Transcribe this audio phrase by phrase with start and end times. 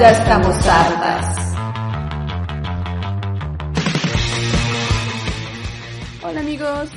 [0.00, 1.54] Ya estamos hartas.
[6.24, 6.90] Hola amigos,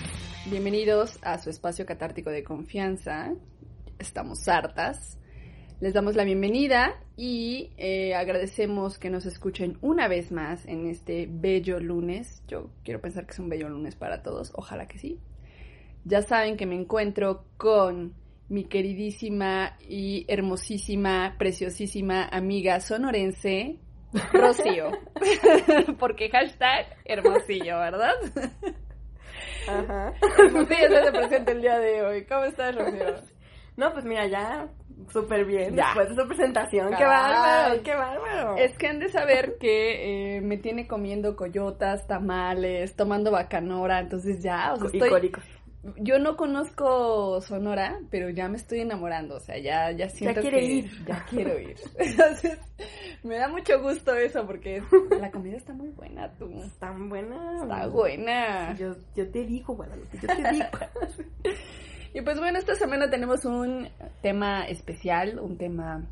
[0.46, 3.34] bienvenidos a su espacio catártico de confianza.
[4.00, 5.18] Estamos hartas.
[5.82, 11.28] Les damos la bienvenida y eh, agradecemos que nos escuchen una vez más en este
[11.30, 12.44] bello lunes.
[12.48, 15.20] Yo quiero pensar que es un bello lunes para todos, ojalá que sí.
[16.06, 18.14] Ya saben que me encuentro con
[18.50, 23.80] mi queridísima y hermosísima, preciosísima amiga sonorense,
[24.32, 24.92] Rocío.
[26.00, 28.14] Porque hashtag hermosillo, ¿verdad?
[29.68, 30.14] Ajá.
[30.38, 32.26] Hermosillo se presenta el día de hoy.
[32.26, 33.16] ¿Cómo estás, Rocío?
[33.78, 34.70] No, pues mira, ya
[35.12, 35.88] súper bien Ya.
[35.88, 36.94] después de su presentación.
[36.96, 37.84] ¡Qué bárbaro!
[37.84, 38.56] ¡Qué bárbaro!
[38.58, 44.42] Es que han de saber que eh, me tiene comiendo coyotas, tamales, tomando bacanora, entonces
[44.42, 45.32] ya, o sea, y estoy...
[45.98, 50.60] Yo no conozco Sonora, pero ya me estoy enamorando, o sea, ya, ya siento quiere
[50.60, 51.06] que ir.
[51.06, 51.76] ya quiero ir.
[52.00, 52.58] Entonces,
[53.24, 54.82] me da mucho gusto eso porque
[55.20, 56.50] la comida está muy buena, tú.
[56.64, 57.62] Están buenas.
[57.64, 58.76] Está buena.
[58.76, 60.66] Yo, yo te digo, Guadalupe, yo te digo.
[62.14, 63.88] Y pues bueno, esta semana tenemos un
[64.22, 66.04] tema especial, un tema,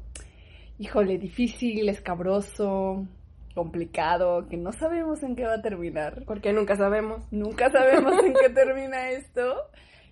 [0.77, 3.07] híjole, difícil, escabroso,
[3.53, 6.23] complicado, que no sabemos en qué va a terminar.
[6.25, 7.23] Porque nunca sabemos.
[7.31, 9.55] Nunca sabemos en qué termina esto.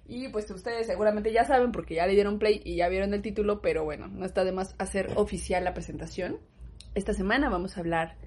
[0.08, 3.22] Y pues ustedes seguramente ya saben porque ya le dieron play y ya vieron el
[3.22, 6.40] título, pero bueno, no está de más hacer oficial la presentación.
[6.96, 8.18] Esta semana vamos a hablar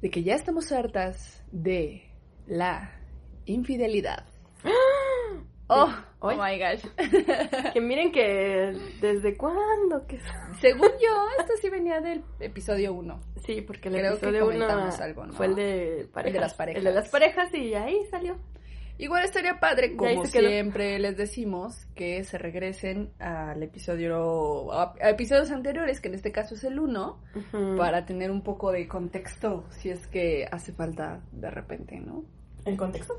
[0.00, 2.02] de que ya estamos hartas de
[2.46, 2.98] la
[3.44, 4.24] infidelidad.
[5.70, 6.82] Oh, oh my gosh.
[7.74, 10.18] Que miren que desde cuándo que
[10.60, 13.20] Según yo, esto sí venía del episodio 1.
[13.44, 15.32] Sí, porque el Creo que episodio uno comentamos algo, ¿no?
[15.34, 16.26] fue el de parejas.
[16.26, 16.78] El de las parejas.
[16.78, 18.36] El de las parejas y ahí salió.
[19.00, 20.48] Igual estaría padre, como quedó.
[20.48, 26.32] siempre les decimos, que se regresen al episodio, a, a episodios anteriores, que en este
[26.32, 27.76] caso es el 1, Ujú.
[27.76, 32.24] para tener un poco de contexto, si es que hace falta de repente, ¿no?
[32.64, 33.14] ¿El contexto?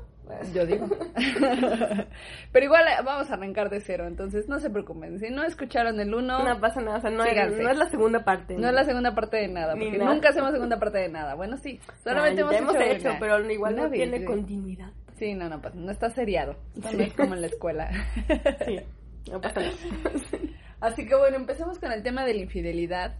[0.54, 0.86] Yo digo.
[2.52, 5.18] Pero igual eh, vamos a arrancar de cero, entonces no se preocupen.
[5.18, 7.62] Si no escucharon el 1, No pasa nada, o sea, no es, Síganse.
[7.62, 8.56] no es la segunda parte.
[8.56, 10.12] no es la segunda parte de nada, porque nada.
[10.14, 11.34] nunca hacemos segunda parte de nada.
[11.34, 14.24] Bueno, sí, solamente Ay, hemos, hemos hecho, pero igual no tiene sí.
[14.24, 14.90] continuidad.
[15.18, 16.56] Sí, no, no, pasa, no está seriado.
[16.76, 17.02] Esto no Sí.
[17.02, 17.90] es como en la escuela.
[18.66, 18.78] Sí,
[19.32, 19.72] no pasa nada.
[20.80, 23.16] Así que bueno, empecemos con el tema de la infidelidad.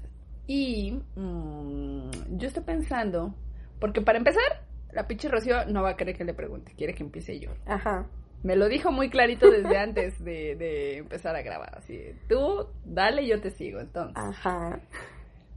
[0.47, 3.35] Y mm, yo estoy pensando,
[3.81, 4.63] porque para empezar,
[4.93, 7.51] la pinche Rocío no va a querer que le pregunte, quiere que empiece yo.
[7.67, 8.07] Ajá.
[8.43, 11.77] Me lo dijo muy clarito desde antes de, de empezar a grabar.
[11.77, 13.81] Así, tú dale, yo te sigo.
[13.81, 14.81] Entonces, Ajá.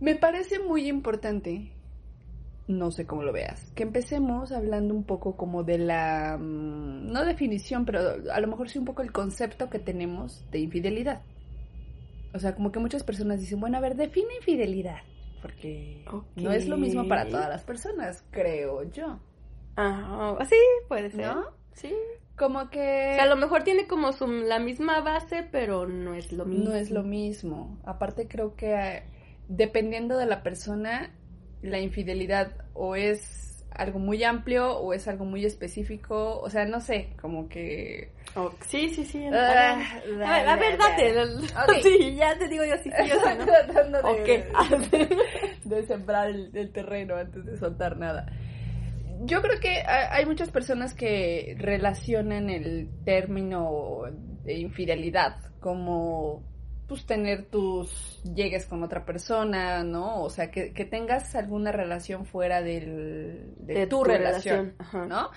[0.02, 1.72] me parece muy importante,
[2.68, 7.24] no sé cómo lo veas, que empecemos hablando un poco como de la, mm, no
[7.26, 8.02] definición, pero
[8.32, 11.22] a lo mejor sí un poco el concepto que tenemos de infidelidad.
[12.34, 14.98] O sea, como que muchas personas dicen, bueno, a ver, define infidelidad,
[15.44, 16.06] porque
[16.38, 19.20] no es lo mismo para todas las personas, creo yo,
[19.76, 20.46] Ajá.
[20.46, 20.56] Sí,
[20.88, 21.28] puede ser.
[21.28, 21.46] ¿no?
[21.74, 21.94] Sí.
[22.38, 23.12] Como que...
[23.12, 26.46] O sea, a lo mejor tiene como su, la misma base, pero no es lo
[26.46, 26.70] mismo.
[26.70, 27.80] No es lo mismo.
[27.84, 29.04] Aparte creo que eh,
[29.48, 31.12] dependiendo de la persona,
[31.62, 36.40] la infidelidad o es algo muy amplio o es algo muy específico.
[36.40, 38.12] O sea, no sé, como que...
[38.36, 39.26] Oh, sí, sí, sí.
[39.32, 41.14] Ah, a ver, a ver, a ver, date.
[41.84, 43.46] Sí, ya te digo yo sí, sí, yo sí, ¿no?
[43.46, 44.02] Tratando
[45.64, 48.26] de, sembrar el, el terreno antes de soltar nada.
[49.26, 54.02] Yo creo que ha- hay muchas personas que relacionan el término
[54.44, 56.44] de infidelidad como
[56.88, 60.22] pues tener tus llegues con otra persona, ¿no?
[60.22, 64.76] O sea, que, que tengas alguna relación fuera del, de, De tu, tu relación.
[65.08, 65.30] ¿no?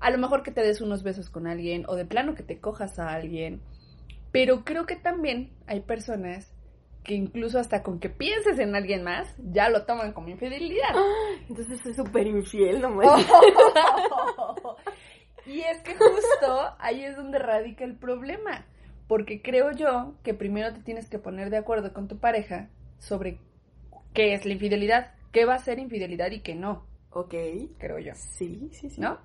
[0.00, 2.60] A lo mejor que te des unos besos con alguien o de plano que te
[2.60, 3.60] cojas a alguien.
[4.32, 6.52] Pero creo que también hay personas
[7.04, 10.94] que incluso hasta con que pienses en alguien más, ya lo toman como infidelidad.
[11.48, 13.06] Entonces es súper infiel, no me
[15.46, 18.66] y es que justo ahí es donde radica el problema.
[19.08, 22.68] Porque creo yo que primero te tienes que poner de acuerdo con tu pareja
[22.98, 23.40] sobre
[24.12, 26.86] qué es la infidelidad, qué va a ser infidelidad y qué no.
[27.10, 27.34] Ok.
[27.78, 28.12] creo yo.
[28.14, 29.00] Sí, sí, sí.
[29.00, 29.18] ¿no?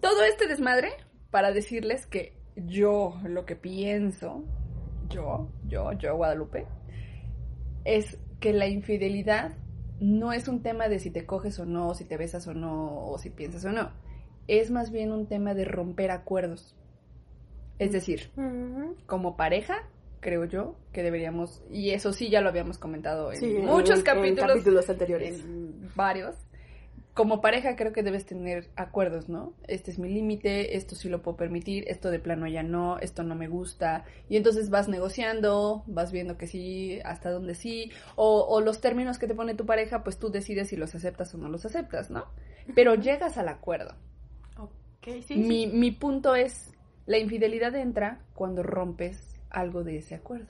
[0.00, 0.88] Todo este desmadre
[1.30, 4.44] para decirles que yo lo que pienso,
[5.08, 6.66] yo, yo, yo, Guadalupe,
[7.84, 9.52] es que la infidelidad
[10.00, 13.06] no es un tema de si te coges o no, si te besas o no,
[13.06, 13.90] o si piensas o no.
[14.48, 16.74] Es más bien un tema de romper acuerdos.
[17.80, 18.30] Es decir,
[19.06, 19.88] como pareja,
[20.20, 24.04] creo yo que deberíamos, y eso sí ya lo habíamos comentado en Sí, muchos en
[24.04, 25.40] capítulos, capítulos anteriores.
[25.40, 26.36] en varios.
[27.14, 29.52] Como pareja creo que debes tener acuerdos, ¿no?
[29.66, 33.24] Este es mi límite, esto sí lo puedo permitir, esto de plano ya no, esto
[33.24, 34.04] no me gusta.
[34.28, 39.18] Y entonces vas negociando, vas viendo que sí, hasta dónde sí, o, o los términos
[39.18, 42.10] que te pone tu pareja, pues tú decides si los aceptas o no los aceptas,
[42.10, 42.26] ¿no?
[42.74, 43.94] Pero llegas al acuerdo.
[44.58, 45.34] Ok, sí.
[45.36, 46.72] mi, mi punto es,
[47.10, 50.46] la infidelidad entra cuando rompes algo de ese acuerdo.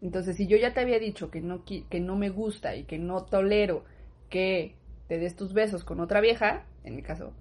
[0.00, 2.98] Entonces, si yo ya te había dicho que no, que no me gusta y que
[3.00, 3.84] no tolero
[4.30, 4.76] que
[5.08, 7.32] te des tus besos con otra vieja, en mi caso,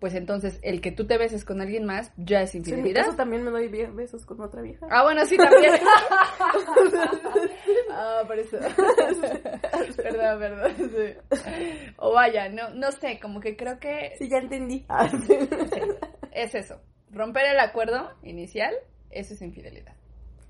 [0.00, 3.04] pues entonces el que tú te beses con alguien más ya es Sí, infidelidad.
[3.04, 4.86] caso también me doy besos con otra vieja.
[4.90, 5.74] Ah, bueno, sí, también.
[7.90, 8.56] ah, por eso.
[9.96, 10.72] perdón, perdón.
[10.78, 11.38] sí.
[11.98, 14.86] O vaya, no, no sé, como que creo que Sí, ya entendí.
[16.32, 16.80] es eso.
[17.12, 18.74] Romper el acuerdo inicial,
[19.10, 19.94] eso es infidelidad.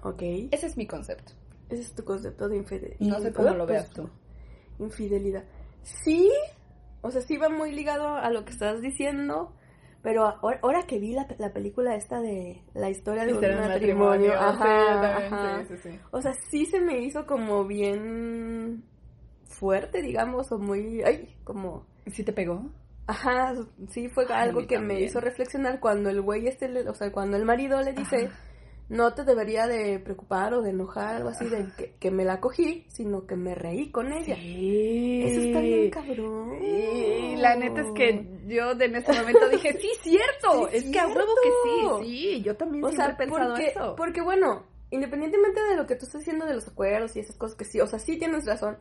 [0.03, 0.23] ok.
[0.50, 1.32] Ese es mi concepto.
[1.69, 2.99] Ese es tu concepto de infidelidad.
[3.00, 4.09] No sé cómo lo veas tú.
[4.79, 5.44] Infidelidad.
[5.82, 6.31] Sí,
[7.00, 9.53] o sea, sí va muy ligado a lo que estás diciendo,
[10.03, 13.69] pero ahora, ahora que vi la, la película esta de la historia de un matrimonio,
[13.69, 15.65] matrimonio, sí, ajá, también, ajá.
[15.67, 16.00] sí, sí, sí.
[16.11, 18.85] o sea, sí se me hizo como bien
[19.47, 22.70] fuerte, digamos, o muy, ay, como, ¿Sí te pegó?
[23.07, 23.55] Ajá,
[23.91, 27.37] sí fue algo que me hizo reflexionar cuando el güey este, le- o sea, cuando
[27.37, 28.39] el marido le dice, Ajá.
[28.89, 32.41] no te debería de preocupar o de enojar, algo así, de que, que me la
[32.41, 34.37] cogí, sino que me reí con ella.
[34.37, 35.23] Sí.
[35.25, 36.63] Eso está bien cabrón.
[36.63, 40.69] Y la neta es que yo en ese momento dije, sí, cierto.
[40.71, 41.99] Sí, es que a huevo cierto.
[41.99, 42.43] que sí, sí.
[42.43, 43.95] Yo también O siempre sea, he pensado porque, eso.
[43.97, 47.57] porque bueno, independientemente de lo que tú estás diciendo de los acuerdos y esas cosas
[47.57, 48.77] que sí, o sea, sí tienes razón,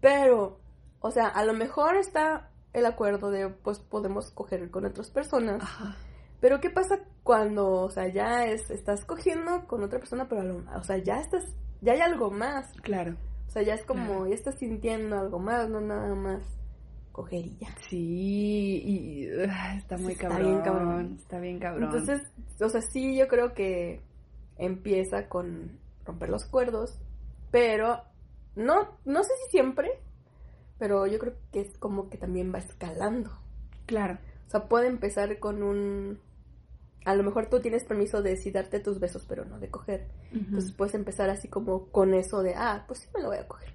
[0.00, 0.58] pero,
[1.00, 5.62] o sea, a lo mejor está el acuerdo de, pues, podemos coger con otras personas,
[5.62, 5.96] Ajá.
[6.40, 10.64] pero ¿qué pasa cuando, o sea, ya es, estás cogiendo con otra persona, pero, lo-
[10.78, 11.44] o sea, ya estás,
[11.80, 13.16] ya hay algo más, Claro.
[13.46, 14.26] o sea, ya es como, Claro.
[14.28, 16.42] ya estás sintiendo algo más, no nada más
[17.12, 17.68] cogería.
[17.90, 20.46] Sí, y ah, está muy Está cabrón.
[20.50, 21.16] bien cabrón.
[21.18, 21.84] Está bien cabrón.
[21.84, 22.22] Entonces,
[22.58, 24.00] o sea, sí, yo creo que
[24.56, 26.98] empieza con romper los acuerdos,
[27.50, 28.00] pero
[28.56, 29.90] no, no sé si siempre,
[30.82, 33.30] pero yo creo que es como que también va escalando.
[33.86, 34.18] claro.
[34.48, 36.18] O sea, puede empezar con un...
[37.04, 40.08] A lo mejor tú tienes permiso de sí darte tus besos, pero no de coger.
[40.32, 43.46] Entonces puedes empezar así como con eso de, ah, pues sí me lo voy a
[43.46, 43.72] coger.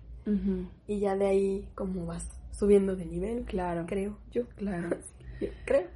[0.86, 3.86] Y ya de ahí como vas subiendo de nivel, Claro.
[3.88, 4.46] creo yo.
[4.58, 4.90] Claro.
[5.40, 5.88] Yo creo.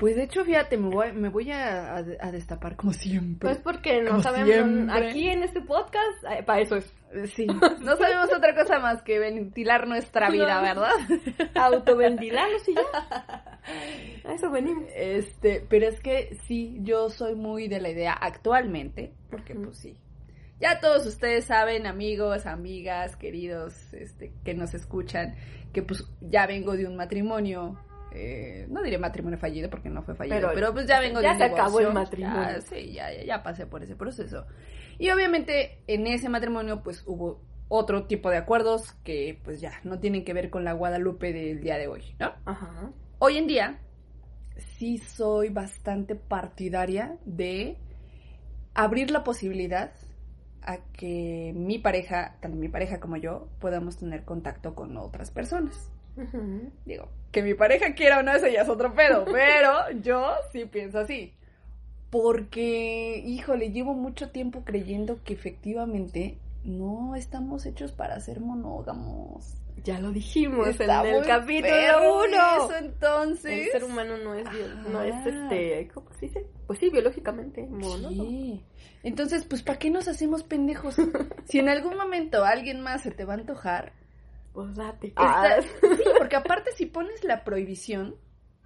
[0.00, 3.48] Pues de hecho, fíjate, me voy, me voy a, a- a destapar como siempre.
[3.50, 5.08] Pues porque no Como sabemos, siempre.
[5.10, 6.92] aquí en este podcast, eh, para eso es.
[7.34, 7.46] Sí,
[7.82, 10.62] no sabemos otra cosa más que ventilar nuestra vida, No.
[10.62, 10.92] ¿verdad?
[11.54, 13.60] autoventilarnos y ya.
[14.24, 14.84] A eso venimos.
[14.96, 19.96] Este, pero es que sí, yo soy muy de la idea actualmente, porque pues sí.
[20.60, 25.34] Ya todos ustedes saben, amigos, amigas, queridos, este, que nos escuchan,
[25.72, 27.78] que pues ya vengo de un matrimonio,
[28.12, 31.28] eh, no diré matrimonio fallido porque no fue fallido, pero, Pero pues ya vengo ya
[31.28, 32.42] de un se acabó el matrimonio.
[32.42, 34.46] Ya, sí, ya, ya, ya pasé por ese proceso.
[34.98, 40.00] Y obviamente en ese matrimonio pues hubo otro tipo de acuerdos que pues ya no
[40.00, 42.32] tienen que ver con la Guadalupe del día de hoy, ¿no?
[42.44, 42.90] Ajá.
[43.18, 43.78] Hoy en día
[44.56, 47.78] sí soy bastante partidaria de
[48.74, 49.92] abrir la posibilidad
[50.62, 55.90] a que mi pareja, tanto mi pareja como yo, podamos tener contacto con otras personas.
[56.84, 60.64] Digo, que mi pareja quiera o no, eso ya es otro pedo, pero yo sí
[60.66, 61.34] pienso así.
[62.10, 69.54] Porque, híjole, llevo mucho tiempo creyendo que efectivamente no estamos hechos para ser monógamos.
[69.84, 72.26] Ya lo dijimos Está en el capítulo perro 1.
[72.26, 73.66] Eso entonces.
[73.66, 74.44] El ser humano no es,
[74.90, 75.28] no es Ajá.
[75.28, 76.46] este, ¿cómo se dice?
[76.66, 77.66] Pues sí, biológicamente.
[78.10, 78.62] Sí.
[79.02, 80.96] Entonces, pues, ¿para qué nos hacemos pendejos?
[81.44, 83.92] si en algún momento alguien más se te va a antojar,
[84.52, 85.08] Pues date.
[85.08, 85.68] está- sí,
[86.18, 88.16] porque aparte si pones la prohibición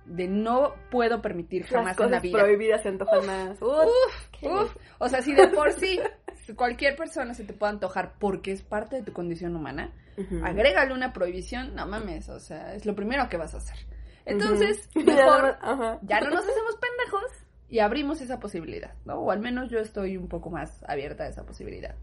[0.06, 2.38] de no puedo permitir Las jamás en la cosas vida.
[2.38, 3.62] prohibidas se antojan más.
[3.62, 5.98] Uf, qué- Uf, o sea, si de por sí
[6.56, 9.92] cualquier persona se te puede antojar porque es parte de tu condición humana,
[10.44, 13.76] agrégale una prohibición, no mames, o sea, es lo primero que vas a hacer.
[14.26, 15.56] Entonces, mejor
[16.02, 17.30] ya no nos hacemos pendejos
[17.68, 19.14] y abrimos esa posibilidad, ¿no?
[19.16, 21.94] O al menos yo estoy un poco más abierta a esa posibilidad.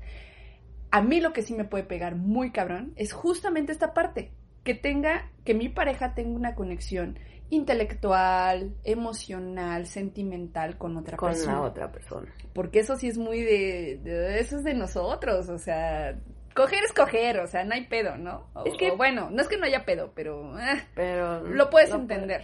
[0.91, 4.31] A mí lo que sí me puede pegar muy cabrón es justamente esta parte,
[4.63, 7.17] que tenga, que mi pareja tenga una conexión
[7.49, 11.53] intelectual, emocional, sentimental con otra con persona.
[11.53, 12.27] la otra persona.
[12.53, 16.19] Porque eso sí es muy de, de- eso es de nosotros, o sea,
[16.55, 18.47] coger es coger, o sea, no hay pedo, ¿no?
[18.53, 21.69] O- Es que- o bueno, no es que no haya pedo, pero eh, Pero lo
[21.69, 22.43] puedes no entender.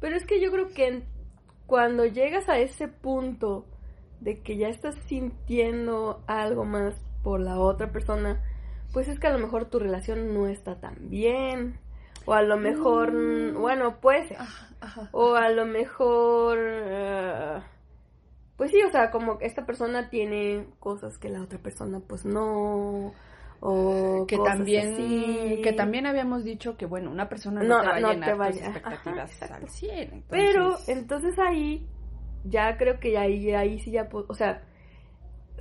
[0.00, 1.02] Pero es que yo creo que
[1.66, 3.66] cuando llegas a ese punto
[4.20, 8.42] de que ya estás sintiendo algo más por la otra persona,
[8.92, 11.78] pues es que a lo mejor tu relación no está tan bien.
[12.24, 13.60] O a lo mejor, Mm.
[13.60, 13.96] bueno.
[14.38, 15.08] Ajá, ajá.
[15.12, 17.60] O a lo mejor, eh,
[18.56, 23.12] pues sí, o sea, como esta persona tiene cosas que la otra persona pues no.
[23.64, 25.60] O que también así.
[25.62, 28.40] que también habíamos dicho que bueno una persona no, No, te va no te llenar
[28.40, 28.76] va a tus llenar.
[28.76, 31.86] expectativas Ajá, al 100 entonces- Pero entonces ahí
[32.44, 34.62] ya creo que ahí, ahí sí ya, o sea,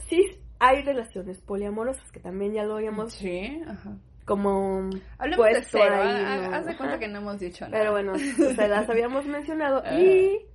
[0.08, 0.24] sí
[0.64, 6.46] hay relaciones poliamorosas que también ya lo habíamos sí ajá como hablemos de cero ahí,
[6.54, 8.14] haz de cuenta que no hemos dicho nada Pero bueno,
[8.52, 10.46] o sea, las habíamos mencionado y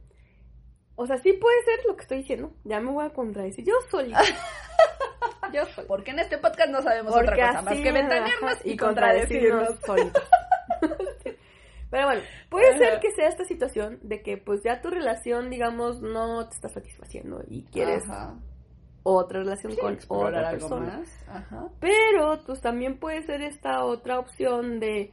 [0.96, 2.52] o sea, sí puede ser lo que estoy diciendo.
[2.64, 4.22] Ya me voy a contradecir yo solita.
[5.52, 5.86] yo solita.
[5.86, 9.78] porque en este podcast no sabemos Porque otra cosa más que ventanearnos ajá, y contradecirnos
[9.84, 10.22] solitos.
[11.90, 12.78] Pero bueno, puede Ajá.
[12.78, 16.68] ser que sea esta situación de que pues ya tu relación, digamos, no te está
[16.68, 18.34] satisfaciendo y quieres Ajá.
[19.08, 21.02] Otra relación Sí, con otra persona.
[21.28, 25.12] ajá Pero pues también puede ser esta otra opción de,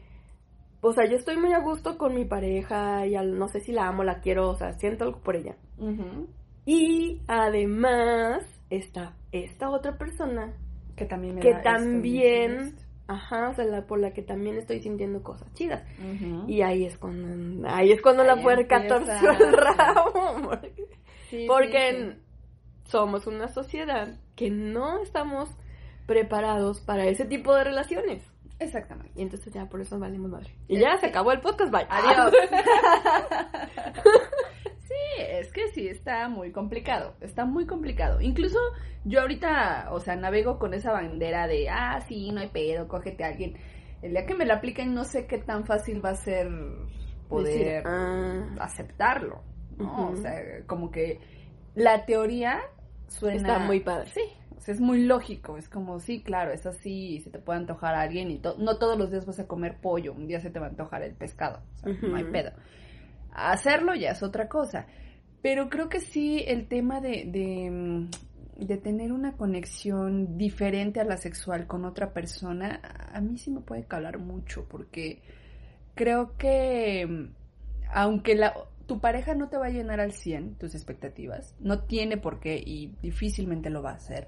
[0.81, 3.71] o sea, yo estoy muy a gusto con mi pareja y al- no sé si
[3.71, 5.55] la amo, la quiero, o sea, siento algo por ella.
[5.77, 6.27] Ujú.
[6.65, 10.53] Y además está esta otra persona
[10.95, 14.57] que también me que da también, esto, ajá, o sea, la- por la que también
[14.57, 15.83] estoy sintiendo cosas chidas.
[15.99, 16.49] Ujú.
[16.49, 20.51] Y ahí es cuando, ahí es cuando la puerca torció el rabo.
[21.29, 22.19] Sí, Porque sí, sí.
[22.85, 25.49] Somos una sociedad que no estamos
[26.05, 28.23] preparados para ese tipo de relaciones.
[28.59, 30.53] exactamente Y entonces ya por eso valimos madre.
[30.67, 31.87] Y ya se acabó el podcast, bye.
[31.89, 32.33] Adiós.
[34.79, 38.21] sí, es que sí, está muy complicado, está muy complicado.
[38.21, 38.59] Incluso
[39.05, 43.23] yo ahorita, o sea, navego con esa bandera de, ah, sí, no hay pedo, cógete
[43.23, 43.57] a alguien.
[44.01, 46.49] El día que me la apliquen no sé qué tan fácil va a ser
[47.29, 48.55] poder Decir, ah.
[48.59, 49.41] aceptarlo,
[49.77, 50.09] ¿no?
[50.09, 51.19] O sea, como que
[51.75, 52.59] la teoría
[53.07, 53.37] suena...
[53.37, 54.09] Está muy padre.
[54.13, 54.21] Sí,
[54.57, 57.95] o sea, es muy lógico, es como, sí, claro, es así, se te puede antojar
[57.95, 60.49] a alguien y to- no todos los días vas a comer pollo, un día se
[60.49, 62.51] te va a antojar el pescado, o sea, no hay pedo.
[63.33, 64.85] Hacerlo ya es otra cosa,
[65.41, 71.03] pero creo que sí el tema de, de, mm, de tener una conexión diferente a
[71.03, 72.79] la sexual con otra persona,
[73.11, 75.21] a mí sí me puede calar mucho, porque
[75.95, 77.33] creo que mm,
[77.95, 78.53] aunque la,
[78.85, 82.57] tu pareja no te va a llenar al 100 tus expectativas, no tiene por qué
[82.57, 84.27] y difícilmente lo va a hacer,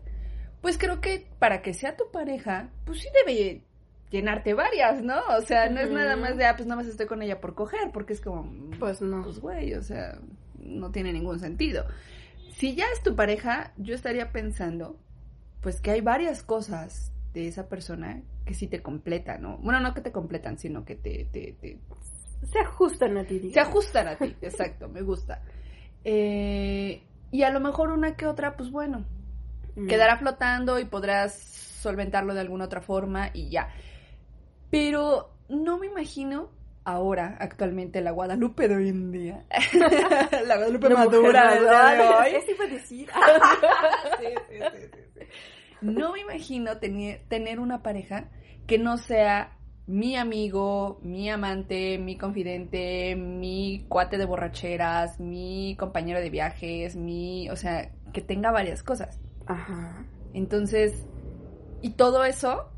[0.61, 3.61] pues creo que para que sea tu pareja, pues sí debe
[4.09, 5.19] llenarte varias, ¿no?
[5.37, 7.53] O sea, no es nada más de, ah, pues nada más estoy con ella por
[7.55, 9.23] coger, porque es como, Pues no.
[9.23, 10.19] pues güey, o sea,
[10.57, 11.85] no tiene ningún sentido.
[12.55, 14.97] Si ya es tu pareja, yo estaría pensando,
[15.61, 19.57] pues que hay varias cosas de esa persona que sí te completan, ¿no?
[19.57, 21.79] Bueno, no que te completan, sino que te, te, te,
[22.43, 23.69] Se ajustan a ti, se digamos.
[23.69, 25.41] ajustan a ti, exacto, me gusta.
[26.03, 27.01] Eh,
[27.31, 29.05] y a lo mejor una que otra, pues bueno,
[29.75, 29.87] Mm.
[29.87, 33.73] quedará flotando y podrás solventarlo de alguna otra forma y ya.
[34.71, 36.49] Pero no me imagino
[36.85, 39.43] ahora, actualmente, la Guadalupe de hoy en día.
[40.47, 42.35] la Guadalupe madura de hoy.
[42.35, 43.09] Eso iba a decir.
[44.19, 45.25] Sí, sí, sí, sí, sí.
[45.81, 48.29] No me imagino tener, tener una pareja
[48.67, 49.54] que no sea
[49.87, 57.49] mi amigo, mi amante, mi confidente, mi cuate de borracheras, mi compañero de viajes, mi,
[57.49, 59.19] o sea, que tenga varias cosas.
[59.45, 60.05] Ajá.
[60.33, 61.05] Entonces,
[61.81, 62.71] y todo eso,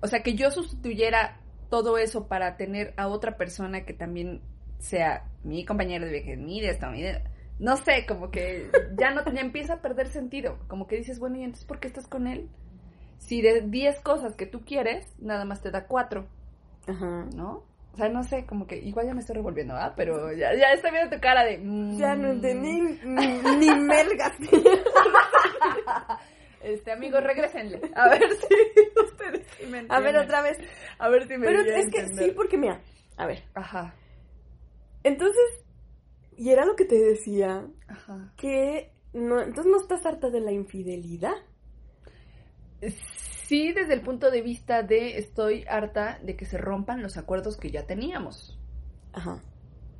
[0.00, 4.40] o sea, que yo sustituyera todo eso para tener a otra persona que también
[4.78, 7.22] sea mi compañero de viajes, mi de esto, mi de...
[7.58, 10.58] No sé, como que ya no ya empieza a perder sentido.
[10.66, 12.48] Como que dices, bueno, ¿y entonces por qué estás con él?
[13.18, 16.26] Si de 10 cosas que tú quieres, nada más te da 4,
[16.88, 17.26] Ajá.
[17.34, 17.64] ¿no?
[17.92, 19.94] O sea, no sé, como que igual ya me estoy revolviendo, ¿ah?
[19.96, 21.58] Pero ya, ya estoy viendo tu cara de...
[21.58, 21.96] mm.
[21.96, 24.32] Ya no entendí ni, ni melgas.
[26.62, 27.78] Este, amigos, regresenle.
[27.94, 30.16] A ver si ustedes sí me A ver, entienden.
[30.24, 30.58] otra vez.
[30.98, 32.80] A ver si me Pero es que sí, porque mira,
[33.18, 33.44] a ver.
[33.54, 33.94] Ajá,
[35.02, 35.42] Entonces,
[36.38, 38.32] y era lo que te decía, ajá.
[38.38, 41.34] que no, entonces no estás harta de la infidelidad.
[43.46, 47.56] Sí, desde el punto de vista de estoy harta de que se rompan los acuerdos
[47.56, 48.58] que ya teníamos.
[49.12, 49.42] Ajá.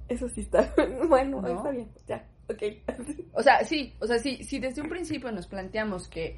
[0.09, 0.73] Eso sí está.
[1.09, 1.49] Bueno, ¿No?
[1.49, 1.91] está bien.
[2.07, 2.63] Ya, ok.
[3.33, 6.37] O sea, sí, o sea, sí, si desde un principio nos planteamos que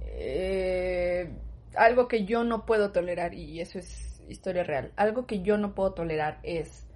[0.00, 1.32] eh,
[1.76, 4.92] algo que yo no puedo tolerar y eso es historia real.
[4.96, 6.86] Algo que yo no puedo tolerar es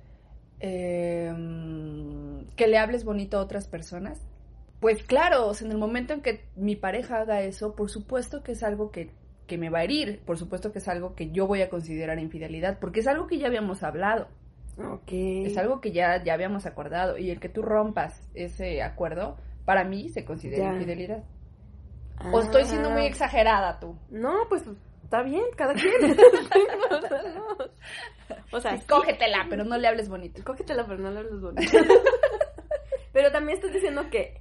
[0.60, 1.32] eh,
[2.56, 4.20] que le hables bonito a otras personas.
[4.80, 8.62] Pues claro, en el momento en que mi pareja haga eso, por supuesto que es
[8.62, 9.10] algo que,
[9.46, 12.18] que me va a herir, por supuesto que es algo que yo voy a considerar
[12.20, 14.28] infidelidad, porque es algo que ya habíamos hablado.
[14.78, 15.08] Ok.
[15.10, 17.18] Es algo que ya, ya habíamos acordado.
[17.18, 20.72] Y el que tú rompas ese acuerdo, para mí se considera Ya.
[20.74, 21.24] infidelidad.
[22.32, 23.06] O estoy siendo muy Ah.
[23.06, 23.96] exagerada tú.
[24.10, 24.62] No, pues
[25.02, 25.92] está bien, cada quien.
[28.52, 30.42] o sea, sí, Cógetela, pero no le hables bonito.
[30.44, 31.72] cógetela, pero no le hables bonito.
[33.12, 34.38] pero también estás diciendo que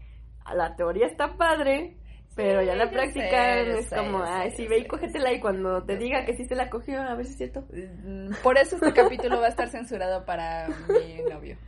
[0.56, 1.98] la teoría está padre,
[2.36, 5.84] pero ya la práctica sé, es sé, como, ay, sí, ve y cógetela y cuando
[5.84, 6.26] te diga sé.
[6.26, 7.66] que sí se la cogió, a ver si es cierto.
[7.72, 11.58] Mm, Por eso este capítulo va a estar censurado para mi novio.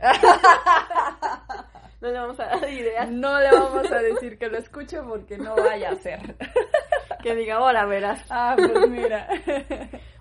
[2.00, 5.36] No le vamos a dar ideas No le vamos a decir que lo escuche porque
[5.36, 6.34] no vaya a ser.
[7.22, 8.24] que diga, ahora verás.
[8.30, 9.28] Ah, pues mira.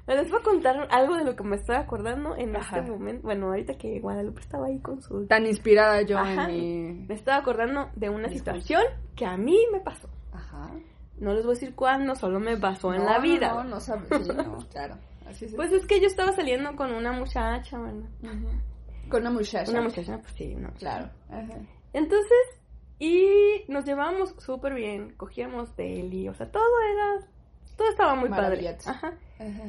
[0.10, 2.80] Les voy a contar algo de lo que me estoy acordando en Ajá.
[2.80, 3.22] este momento.
[3.24, 5.28] Bueno, ahorita que Guadalupe estaba ahí con su...
[5.28, 6.48] Tan inspirada yo Ajá.
[6.48, 7.06] mi...
[7.08, 8.82] Me estaba acordando de una situación
[9.16, 10.10] que a mí me pasó.
[10.34, 10.72] Ajá.
[11.20, 13.54] No les voy a decir cuándo, solo me pasó en No, la no, vida.
[13.54, 14.08] No, no, sabes.
[14.10, 14.96] Sí, no, claro.
[15.28, 15.56] Así es.
[15.56, 18.10] Pues es que yo estaba saliendo con una muchacha, ¿verdad?
[18.24, 19.10] Ujú.
[19.10, 19.70] Con una muchacha.
[19.72, 20.78] Una muchacha, pues sí, muchacha.
[20.80, 21.10] Claro.
[21.30, 21.60] Ajá.
[21.94, 22.62] Entonces,
[22.98, 26.64] y nos llevábamos súper bien, cogíamos deli, o sea, todo
[26.94, 27.28] era,
[27.76, 28.76] todo estaba muy padre.
[28.86, 29.14] Ajá.
[29.40, 29.64] Ajá.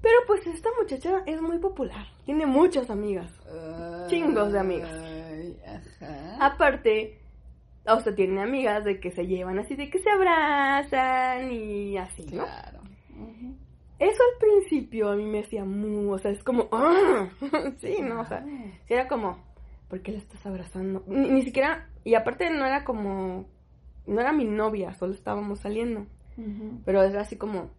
[0.00, 3.32] Pero pues esta muchacha es muy popular, tiene muchas amigas.
[4.08, 4.92] Chingos de amigas.
[4.92, 5.56] Ay,
[6.00, 6.46] Ajá.
[6.46, 7.18] Aparte,
[7.86, 12.24] o sea, tiene amigas de que se llevan así, de que se abrazan y así,
[12.26, 12.44] ¿no?
[12.44, 12.80] Claro.
[13.98, 17.28] Eso al principio a mí me hacía muy, o sea, es como, ¡ah!
[17.78, 18.20] sí, ¿no?
[18.20, 18.44] O sea,
[18.86, 19.42] sí era como,
[19.88, 21.02] ¿por qué la estás abrazando?
[21.08, 23.46] Ni, ni siquiera, y aparte no era como,
[24.06, 26.06] no era mi novia, solo estábamos saliendo.
[26.84, 27.70] Pero era así como,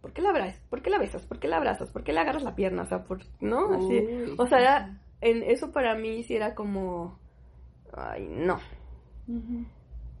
[0.00, 0.60] ¿por qué la abrazas?
[0.68, 1.26] ¿Por qué la besas?
[1.26, 1.90] ¿Por qué la abrazas?
[1.90, 2.82] ¿Por qué le agarras la pierna?
[2.82, 3.72] O sea, por, ¿no?
[3.74, 3.98] Así.
[3.98, 4.34] Uy.
[4.38, 7.18] O sea, era, en eso para mí sí era como,
[7.92, 8.58] ay, no.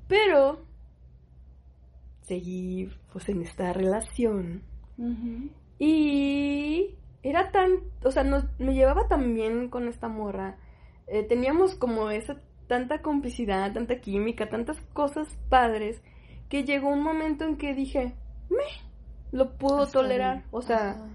[0.06, 0.64] Pero
[2.22, 4.62] seguí pues en esta relación
[5.78, 7.70] y era tan,
[8.04, 10.58] o sea, nos, me llevaba tan bien con esta morra.
[11.06, 16.02] Eh, teníamos como esa tanta complicidad, tanta química, tantas cosas padres
[16.48, 18.14] que llegó un momento en que dije,
[18.50, 18.64] me,
[19.32, 20.44] lo puedo Hasta tolerar.
[20.50, 21.08] O sea, Ajá.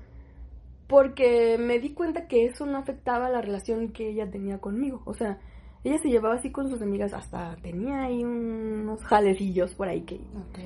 [0.88, 5.02] porque me di cuenta que eso no afectaba la relación que ella tenía conmigo.
[5.06, 5.40] O sea,
[5.84, 10.16] ella se llevaba así con sus amigas, hasta tenía ahí unos jalecillos por ahí que
[10.16, 10.60] Ok.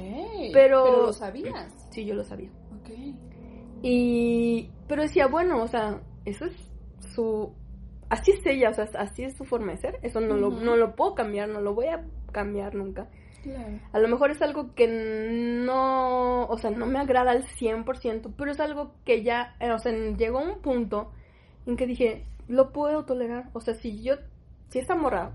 [0.54, 1.74] Pero- Pero lo sabías.
[1.92, 2.50] sí yo lo sabía.
[2.82, 2.90] Ok.
[3.82, 6.56] Y pero decía, bueno, o sea, eso es
[7.14, 7.52] su
[8.10, 10.00] así es ella, o sea, así es su forma de ser.
[10.02, 13.08] Eso no lo no lo puedo cambiar, no lo voy a cambiar nunca.
[13.48, 13.80] Claro.
[13.94, 18.52] A lo mejor es algo que no, o sea, no me agrada al 100%, pero
[18.52, 21.12] es algo que ya, eh, o sea, llegó un punto
[21.66, 23.50] en que dije, lo puedo tolerar.
[23.54, 24.16] O sea, si yo,
[24.70, 25.32] si esta morra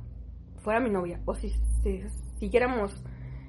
[0.58, 1.50] fuera mi novia, o si,
[1.82, 2.02] si
[2.38, 3.02] siguiéramos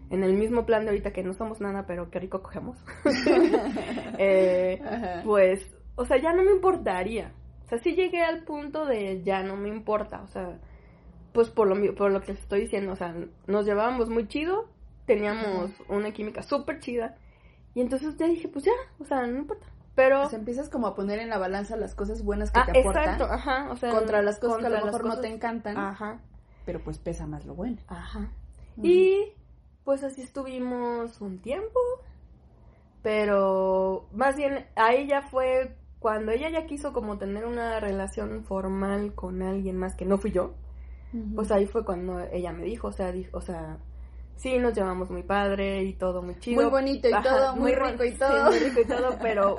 [0.09, 2.77] en el mismo plan de ahorita que no somos nada, pero qué rico cogemos,
[4.17, 4.81] eh,
[5.25, 7.33] pues, o sea, ya no me importaría.
[7.65, 10.59] O sea, sí llegué al punto de ya no me importa, o sea,
[11.33, 13.15] pues por lo, por lo que estoy diciendo, o sea,
[13.47, 14.69] nos llevábamos muy chido,
[15.05, 17.17] teníamos una química súper chida,
[17.73, 19.65] y entonces ya dije, pues ya, o sea, no importa.
[19.95, 22.79] Pero, sea, empiezas como a poner en la balanza las cosas buenas que ah, te
[22.79, 25.77] aportan exacto, ajá, o sea, contra las cosas que a lo mejor no te encantan,
[25.77, 26.19] Ajá,
[26.65, 27.77] pero pues pesa más lo bueno.
[27.87, 28.31] ajá.
[28.81, 29.33] Y
[29.83, 31.79] pues así estuvimos un tiempo,
[33.03, 39.13] pero más bien a ella fue cuando ella ya quiso como tener una relación formal
[39.13, 40.55] con alguien más que no fui yo,
[41.35, 43.77] Pues ahí fue cuando ella me dijo, o sea, dijo, o sea,
[44.35, 46.61] sí nos llevamos muy padre y todo muy chido.
[46.61, 48.45] Muy bonito y Ajá, todo, muy rico y sí, todo.
[48.49, 49.55] muy rico y todo, pero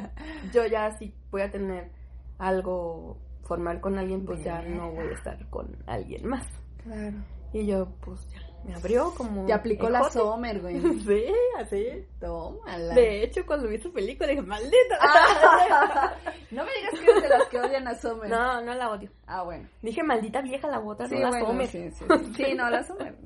[0.52, 1.90] yo ya sí voy a tener
[2.38, 6.46] algo formal con alguien, pues ya no voy a estar con alguien más.
[6.82, 7.16] Claro.
[7.52, 9.44] Y yo, pues ya, me abrió como...
[9.46, 10.08] Te aplicó la.
[10.10, 10.80] Sommer, güey.
[11.06, 11.24] Sí,
[11.58, 12.06] así.
[12.20, 12.94] Tómala.
[12.94, 14.98] De hecho, cuando vi esa película dije, maldita.
[16.50, 18.30] No me digas que eres de las que odian a Sommer.
[18.30, 19.10] no, no la odio.
[19.26, 19.68] Ah, bueno.
[19.82, 21.66] Dije, maldita vieja la bota, Sí, no la bueno, Sommer.
[21.68, 22.34] sí, sí, sí.
[22.44, 23.16] Sí, no, la Sommer.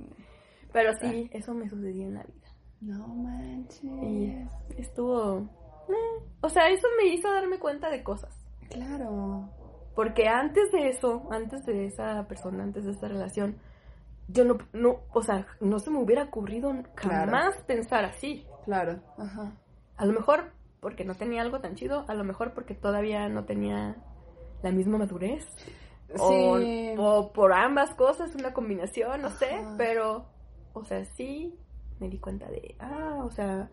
[0.72, 2.48] Pero sí, eso me sucedió en la vida.
[2.80, 3.82] No manches.
[3.82, 4.36] Y
[4.76, 5.48] estuvo...
[5.88, 8.34] eh, O sea, eso me hizo darme cuenta de cosas.
[8.70, 9.48] Claro.
[9.94, 13.58] Porque antes de eso, antes de esa persona, antes de esta relación,
[14.28, 17.30] yo no, no, o sea, no se me hubiera ocurrido Claro.
[17.32, 18.46] jamás pensar así.
[18.64, 19.00] Claro.
[19.18, 19.52] Ajá.
[19.96, 23.44] A lo mejor porque no tenía algo tan chido, a lo mejor porque todavía no
[23.44, 23.96] tenía
[24.62, 25.46] la misma madurez.
[26.14, 26.94] Sí.
[26.96, 30.24] o por ambas cosas, una combinación, no sé, pero,
[30.72, 31.54] o sea, sí
[32.00, 33.68] me di cuenta de, ah, o sea,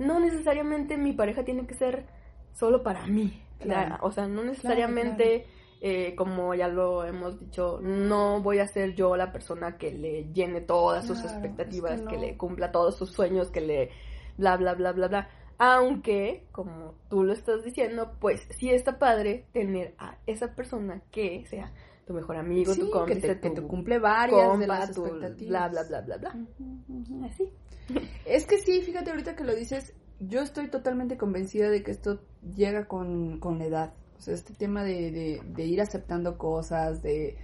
[0.00, 2.06] no necesariamente mi pareja tiene que ser
[2.52, 3.40] solo para mí.
[3.60, 3.90] Claro.
[3.90, 5.46] La- o sea, no necesariamente,
[5.80, 10.32] eh, como ya lo hemos dicho, no voy a ser yo la persona que le
[10.32, 13.90] llene todas sus Claro, expectativas, es que le cumpla todos sus sueños, que le
[14.36, 15.28] bla, bla, bla, bla, bla.
[15.58, 21.44] Aunque, como tú lo estás diciendo, pues sí está padre tener a esa persona que
[21.46, 21.72] sea
[22.06, 25.04] tu mejor amigo, Sí, tu que cómplice, que te cumple varias de compa, las tu
[25.04, 25.70] expectativas.
[25.70, 27.26] bla, bla, bla, bla, bla.
[27.26, 27.52] Así.
[28.24, 32.20] Es que sí, fíjate ahorita que lo dices, yo estoy totalmente convencida de que esto
[32.54, 33.94] llega con, con la edad.
[34.18, 37.36] O sea, este tema de, de, de ir aceptando cosas, de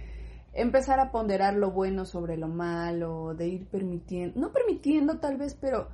[0.53, 5.55] empezar a ponderar lo bueno sobre lo malo, de ir permitiendo, no permitiendo tal vez,
[5.59, 5.89] pero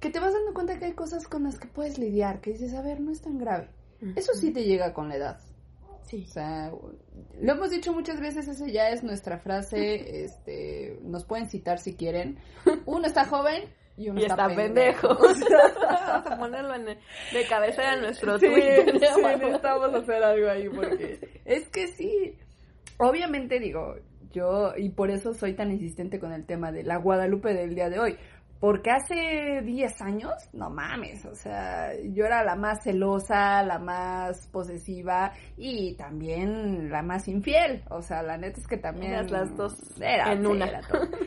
[0.00, 2.74] que te vas dando cuenta que hay cosas con las que puedes lidiar, que dices,
[2.74, 3.68] a ver, no es tan grave.
[4.16, 5.40] Eso sí te llega con la edad.
[6.02, 6.24] Sí.
[6.28, 6.72] O sea,
[7.40, 11.94] lo hemos dicho muchas veces, esa ya es nuestra frase, este, nos pueden citar si
[11.94, 12.38] quieren.
[12.86, 13.62] Uno está joven
[13.96, 15.08] y uno Y está, está pendejo.
[15.18, 16.98] Vamos a ponerlo en el-
[17.32, 18.98] de cabeza en nuestro Sí, Twitter.
[18.98, 22.36] sí, necesitamos hacer algo ahí porque es que sí.
[22.98, 23.96] Obviamente digo,
[24.32, 27.90] yo y por eso soy tan insistente con el tema de la Guadalupe del día
[27.90, 28.16] de hoy.
[28.62, 34.46] Porque hace 10 años, no mames, o sea, yo era la más celosa, la más
[34.52, 37.82] posesiva y también la más infiel.
[37.90, 39.14] O sea, la neta es que también...
[39.14, 40.66] Eras las dos Era, en una.
[40.66, 40.80] era.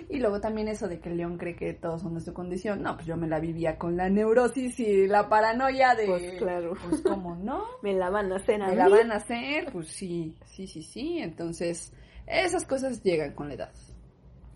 [0.10, 2.82] Y luego también eso de que el león cree que todos son de su condición.
[2.82, 6.06] No, pues yo me la vivía con la neurosis y la paranoia de...
[6.06, 6.72] Pues claro.
[6.90, 8.78] Pues como no, Me la van a hacer a me mí.
[8.78, 11.18] la van a hacer, pues sí, sí, sí, sí.
[11.20, 11.92] Entonces,
[12.28, 13.72] esas cosas llegan con la edad.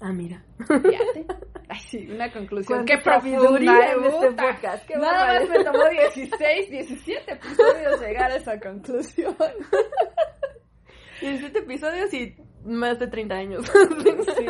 [0.01, 0.43] Ah, mira.
[0.59, 1.25] Fíjate.
[1.69, 2.85] Ay, sí, una conclusión.
[2.85, 5.59] Qué profunda en este podcast, qué Nada más bárbaro.
[5.59, 9.35] me tomó 16, 17 episodios llegar a esa conclusión.
[11.21, 13.65] 17 episodios y más de 30 años.
[13.67, 14.45] Sí.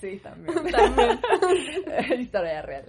[0.00, 0.54] Sí, también.
[0.70, 1.20] También.
[2.20, 2.86] Historia real.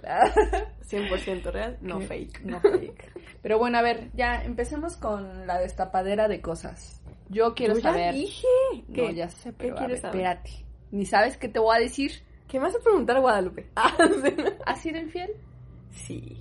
[0.88, 2.40] 100% real, no fake.
[2.42, 3.12] No fake.
[3.42, 6.99] Pero bueno, a ver, ya empecemos con la destapadera de cosas.
[7.30, 8.14] Yo quiero Yo ya saber.
[8.14, 8.46] dije.
[8.88, 9.14] No, ¿Qué?
[9.14, 10.16] ya sé, pero a ver, quieres saber?
[10.20, 10.50] espérate.
[10.90, 12.10] Ni sabes qué te voy a decir.
[12.48, 13.68] ¿Qué me vas a preguntar, Guadalupe?
[13.76, 13.96] Ah.
[14.66, 15.30] ¿Has sido infiel?
[15.92, 16.36] Sí.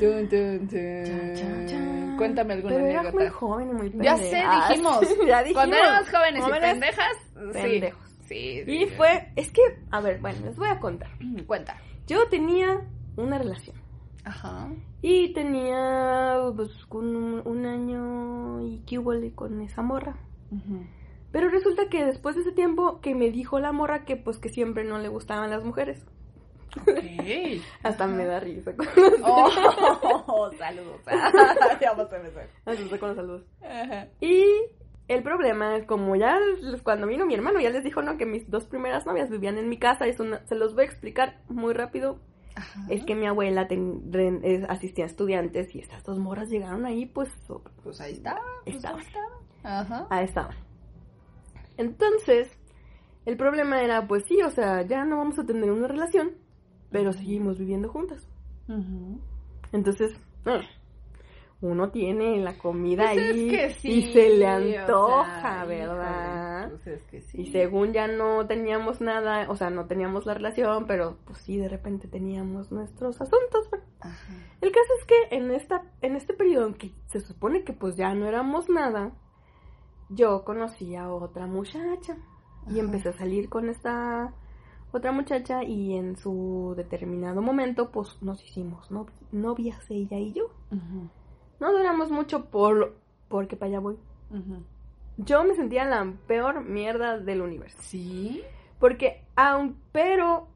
[0.00, 2.14] Chan, chan, chan.
[2.16, 3.24] Cuéntame alguna Pero era anécdota.
[3.24, 4.66] muy joven y muy Ya pendeja.
[4.68, 5.00] sé, dijimos.
[5.26, 5.52] ya dijimos.
[5.54, 7.16] Cuando éramos jóvenes, y pendejas,
[7.52, 8.00] pendejos.
[8.08, 8.24] sí.
[8.26, 8.62] Sí.
[8.66, 8.86] Y sí.
[8.96, 11.10] fue, es que, a ver, bueno, les voy a contar.
[11.46, 11.76] Cuenta.
[12.06, 12.80] Yo tenía
[13.16, 13.76] una relación.
[14.24, 14.68] Ajá.
[15.02, 20.16] Y tenía pues un, un año y qué hubo con esa morra.
[21.32, 24.48] Pero resulta que después de ese tiempo que me dijo la morra que pues que
[24.48, 26.04] siempre no le gustaban las mujeres.
[27.82, 28.72] Hasta me da risa.
[29.22, 31.00] Oh, saludos.
[31.80, 32.48] ya vas a empezar.
[32.98, 33.42] Con los saludos.
[33.62, 34.08] Ajá.
[34.20, 34.44] Y
[35.08, 36.38] el problema es como ya
[36.82, 39.68] cuando vino mi hermano ya les dijo no que mis dos primeras novias vivían en
[39.68, 40.06] mi casa.
[40.06, 42.18] Eso no- se los voy a explicar muy rápido.
[42.56, 42.86] Ajá.
[42.88, 46.84] Es que mi abuela ten- re- es- asistía a estudiantes y estas dos morras llegaron
[46.86, 47.28] ahí pues
[47.82, 48.38] Pues ahí está.
[48.64, 49.00] Pues Estaban.
[49.00, 49.80] ahí estaba.
[49.80, 50.06] Ajá.
[50.10, 50.54] Ahí estaban.
[51.76, 52.56] Entonces,
[53.26, 56.32] el problema era, pues sí, o sea, ya no vamos a tener una relación,
[56.90, 58.28] pero seguimos viviendo juntas.
[59.72, 60.14] Entonces,
[60.46, 60.60] ah,
[61.60, 64.50] uno tiene la comida Pues es ahí que sí, y se le o
[64.82, 66.58] antoja, sea, ¿verdad?
[66.66, 67.40] híjole, pues es que sí.
[67.42, 71.56] Y según ya no teníamos nada, o sea, no teníamos la relación, pero pues sí,
[71.56, 73.68] de repente teníamos nuestros asuntos.
[74.00, 74.32] Ajá.
[74.60, 77.96] El caso es que en esta en este periodo en que se supone que pues
[77.96, 79.12] ya no éramos nada,
[80.10, 82.16] yo conocí a otra muchacha
[82.66, 82.80] y Ajá.
[82.80, 84.34] empecé a salir con esta
[84.92, 90.44] otra muchacha y en su determinado momento pues nos hicimos novi- novias ella y yo.
[90.70, 91.08] Ujú.
[91.64, 92.94] No duramos mucho por
[93.28, 93.96] porque para allá voy.
[95.16, 98.42] Yo me sentía la peor mierda del universo, Sí.
[98.78, 100.48] porque aun pero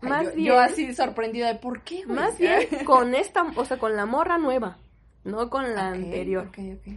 [0.00, 2.16] Ay, más yo, bien yo así sorprendida de por qué, güey?
[2.16, 4.78] Más bien con esta, o sea, con la morra nueva,
[5.24, 6.48] no con la anterior.
[6.48, 6.94] ok, ok.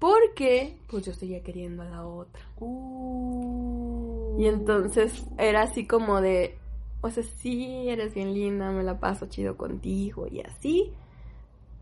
[0.00, 2.42] Porque, pues yo seguía queriendo a la otra.
[2.58, 4.36] Uh.
[4.38, 6.58] Y entonces era así como de,
[7.02, 10.92] o sea, sí, eres bien linda, me la paso chido contigo y así,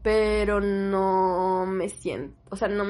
[0.05, 2.85] pero no me siento, o sea, no,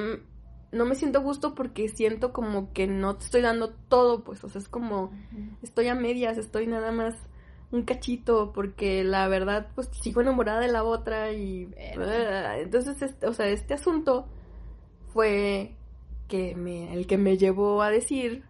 [0.73, 4.49] no me siento gusto porque siento como que no te estoy dando todo, pues, o
[4.49, 5.13] sea, es como,
[5.63, 7.15] estoy a medias, estoy nada más
[7.71, 11.73] un cachito, porque la verdad, pues sigo enamorada de la otra y...
[11.77, 14.27] Entonces, este, o sea, este asunto
[15.13, 15.77] fue
[16.27, 18.43] que me, el que me llevó a decir,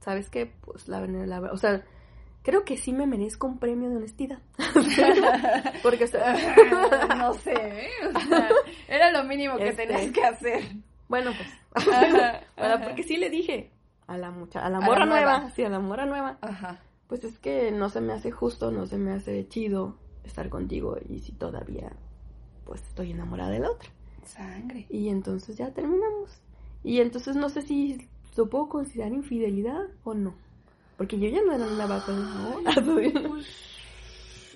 [0.00, 0.52] ¿sabes qué?
[0.64, 1.84] Pues la, la o sea,
[2.42, 4.38] creo que sí me merezco un premio de honestidad.
[5.82, 6.34] porque, o sea,
[7.16, 7.88] no sé, ¿eh?
[8.14, 8.48] o sea,
[8.88, 9.86] era lo mínimo que Este.
[9.86, 10.62] tenías que hacer.
[11.08, 12.84] bueno, pues, Ajá, Bueno, ajá.
[12.84, 13.70] porque sí le dije
[14.06, 15.38] a la mucha, a la A la morra nueva.
[15.38, 16.80] nueva, sí, a la morra nueva, Ajá.
[17.08, 20.96] pues es que no se me hace justo, no se me hace chido estar contigo
[21.08, 21.92] y si todavía
[22.64, 23.88] pues estoy enamorada de la otra.
[24.24, 24.86] Sangre.
[24.90, 26.42] Y entonces ya terminamos.
[26.84, 30.34] Y entonces no sé si lo puedo considerar infidelidad o no.
[30.98, 32.60] Porque yo ya no era una vaca, ¿no?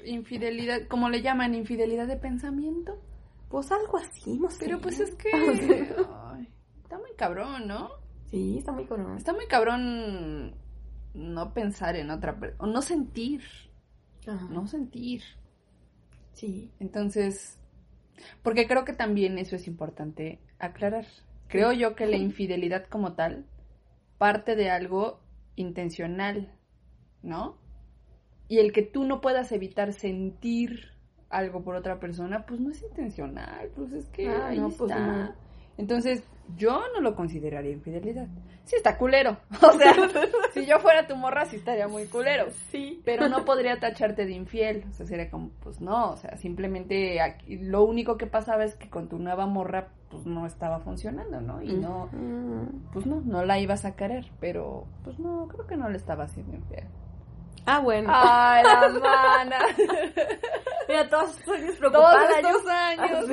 [0.04, 1.54] Infidelidad, ¿cómo le llaman?
[1.54, 3.00] ¿Infidelidad de pensamiento?
[3.48, 4.64] Pues algo así, no sé.
[4.64, 5.30] Pero pues es que...
[6.24, 6.48] ay,
[6.82, 7.90] está muy cabrón, ¿no?
[8.28, 9.16] Sí, está muy cabrón.
[9.16, 10.56] Está muy cabrón
[11.14, 13.42] no pensar en otra persona, o no sentir,
[14.26, 14.48] Ajá.
[14.50, 15.22] no sentir.
[16.32, 16.72] Sí.
[16.80, 17.60] Entonces,
[18.42, 21.06] porque creo que también eso es importante aclarar.
[21.46, 23.46] Creo yo que la infidelidad como tal
[24.18, 25.20] parte de algo
[25.56, 26.52] intencional,
[27.22, 27.56] ¿no?
[28.48, 30.90] Y el que tú no puedas evitar sentir
[31.30, 34.92] algo por otra persona, pues no es intencional, pues es que Ah, ahí no, pues
[34.92, 34.98] está.
[34.98, 35.34] no.
[35.82, 36.22] Entonces,
[36.56, 38.28] yo no lo consideraría infidelidad.
[38.64, 39.36] Sí está culero.
[39.60, 39.92] O sea,
[40.54, 43.00] si yo fuera tu morra, sí estaría muy culero Sí.
[43.04, 44.84] pero no podría tacharte de infiel.
[44.88, 48.76] O sea, sería como, pues no, o sea, simplemente aquí, lo único que pasaba es
[48.76, 51.60] que con tu nueva morra, pues no estaba funcionando, ¿no?
[51.62, 52.08] Y no,
[52.92, 56.24] pues no, no la ibas a querer, pero pues no, creo que no le estaba
[56.24, 56.86] haciendo infiel.
[57.64, 58.10] Ah, bueno.
[58.12, 59.58] ¡Ay, la mana!
[60.88, 62.40] Mira, todos estoy Todos despreocupada.
[62.40, 62.70] estos yo.
[62.70, 63.26] años.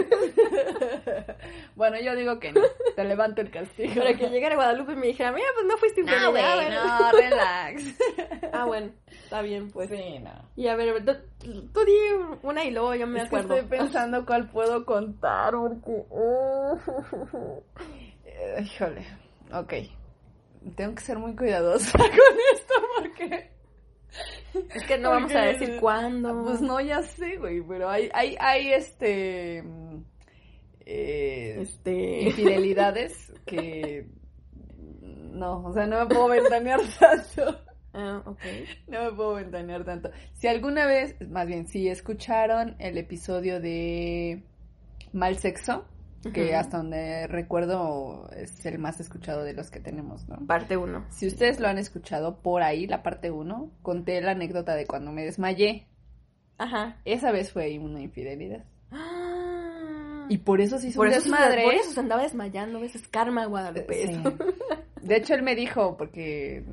[1.76, 2.62] bueno, yo digo que no.
[2.96, 3.96] Te levanto el castigo.
[3.96, 6.22] Para que llegara a Guadalupe y me dijera, mira, pues no fuiste infiel.
[6.22, 7.84] No, güey, Ah, no, relax.
[8.54, 9.90] Ah, bueno, está bien, pues.
[9.90, 10.32] Sí, no.
[10.56, 11.14] Y a ver, tú,
[11.74, 11.94] tú di
[12.44, 13.56] una y luego yo me es que acuerdo.
[13.56, 16.06] estoy pensando cuál puedo contar porque...
[18.26, 19.06] Eh, híjole,
[19.54, 19.74] ok.
[20.76, 22.08] Tengo que ser muy cuidadosa con
[22.54, 23.52] esto porque...
[24.76, 26.44] Es que no vamos a decir cuándo.
[26.44, 29.64] Pues no, ya sé, güey, pero hay, hay, hay este...
[30.86, 32.22] eh, Este.
[32.24, 34.08] infidelidades que...
[35.02, 37.60] No, o sea, no me puedo ventanear tanto.
[37.94, 38.40] Ah, ok.
[38.88, 40.10] No me puedo ventanear tanto.
[40.34, 44.44] Si alguna vez, más bien, si escucharon el episodio de
[45.14, 45.86] Mal Sexo,
[46.34, 50.38] que hasta donde recuerdo es el más escuchado de los que tenemos, ¿no?
[50.46, 51.06] Parte uno.
[51.10, 55.12] Si ustedes lo han escuchado por ahí, la parte 1, conté la anécdota de cuando
[55.12, 55.88] me desmayé.
[56.58, 56.98] Ajá.
[57.06, 58.66] Esa vez fue una infidelidad.
[58.92, 60.26] Ah.
[60.30, 61.64] Y por eso se hizo por un eso, se- desmadre.
[61.64, 62.80] por eso se andaba desmayando.
[62.80, 64.08] Ves, es karma, Guadalupe.
[64.08, 64.22] Sí.
[65.02, 66.66] De hecho, él me dijo, porque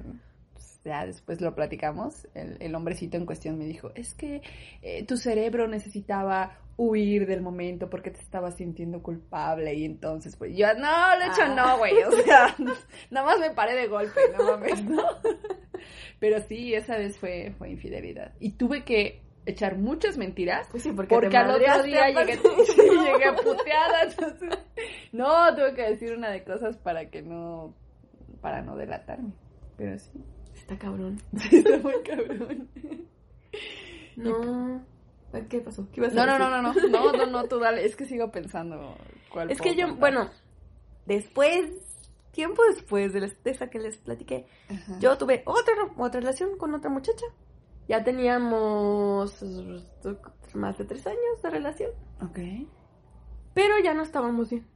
[0.52, 4.42] pues, ya después lo platicamos, el, el hombrecito en cuestión me dijo, es que
[4.82, 10.54] eh, tu cerebro necesitaba huir del momento porque te estabas sintiendo culpable y entonces pues
[10.54, 11.54] yo, no, de hecho Ah.
[11.54, 12.54] no, güey, o sea,
[13.10, 15.02] nada más me paré de golpe, no mames, ¿no?
[16.20, 18.32] Pero sí, esa vez fue, fue infidelidad.
[18.40, 24.02] Y tuve que echar muchas mentiras Pues sí, porque, al otro día llegué, llegué puteada,
[24.02, 24.58] entonces,
[25.12, 27.74] no, tuve que decir una de cosas para que no,
[28.40, 29.32] para no delatarme,
[29.76, 30.10] pero sí,
[30.54, 31.18] Está cabrón.
[31.36, 32.68] sí, está muy cabrón.
[34.16, 34.95] No.
[35.48, 35.88] ¿Qué pasó?
[35.92, 36.40] ¿Qué ibas a No, no, decir?
[36.50, 38.96] no, no, no, no, no, no, tú dale, es que sigo pensando
[39.30, 40.00] cuál Es que yo, contar.
[40.00, 40.30] bueno,
[41.06, 41.70] después,
[42.32, 44.98] tiempo después de, la- de esa que les platiqué, Ajá.
[44.98, 47.26] yo tuve otra, otra relación con otra muchacha.
[47.88, 49.42] Ya teníamos
[50.54, 52.38] más de tres años de relación, Ok.
[53.54, 54.66] pero ya no estábamos bien.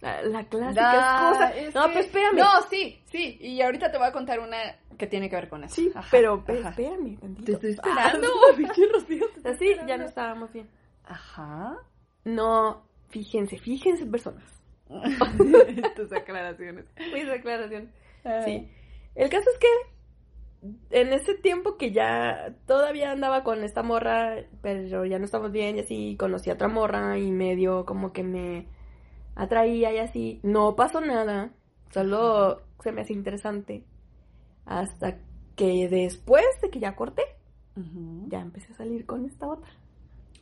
[0.00, 1.56] La, la clásica Da, cosa.
[1.56, 2.36] es No, que- pues espérame.
[2.36, 4.56] No, sí, sí, y ahorita te voy a contar una
[4.96, 5.74] que tiene que ver con eso.
[5.74, 6.68] sí, Ajá, pero pe- ajá.
[6.70, 7.44] espérame tantito.
[7.46, 10.68] Te estoy esperando, pinche Rocío, Así, ya no estábamos bien.
[11.04, 11.76] Ajá.
[12.24, 14.44] No, fíjense, fíjense personas.
[15.96, 16.86] Tus aclaraciones.
[17.10, 17.90] Muy declaración.
[18.24, 18.42] Ah.
[18.44, 18.70] Sí.
[19.14, 19.68] El caso es que
[20.90, 25.76] en ese tiempo que ya todavía andaba con esta morra, pero ya no estamos bien
[25.76, 28.66] y así, conocí a otra morra y medio como que me
[29.34, 30.40] atraía y así.
[30.42, 31.52] No pasó nada,
[31.90, 33.84] solo se me hace interesante.
[34.64, 35.18] Hasta
[35.56, 37.22] que después de que ya corté,
[38.28, 39.70] Ya empecé a salir con esta otra.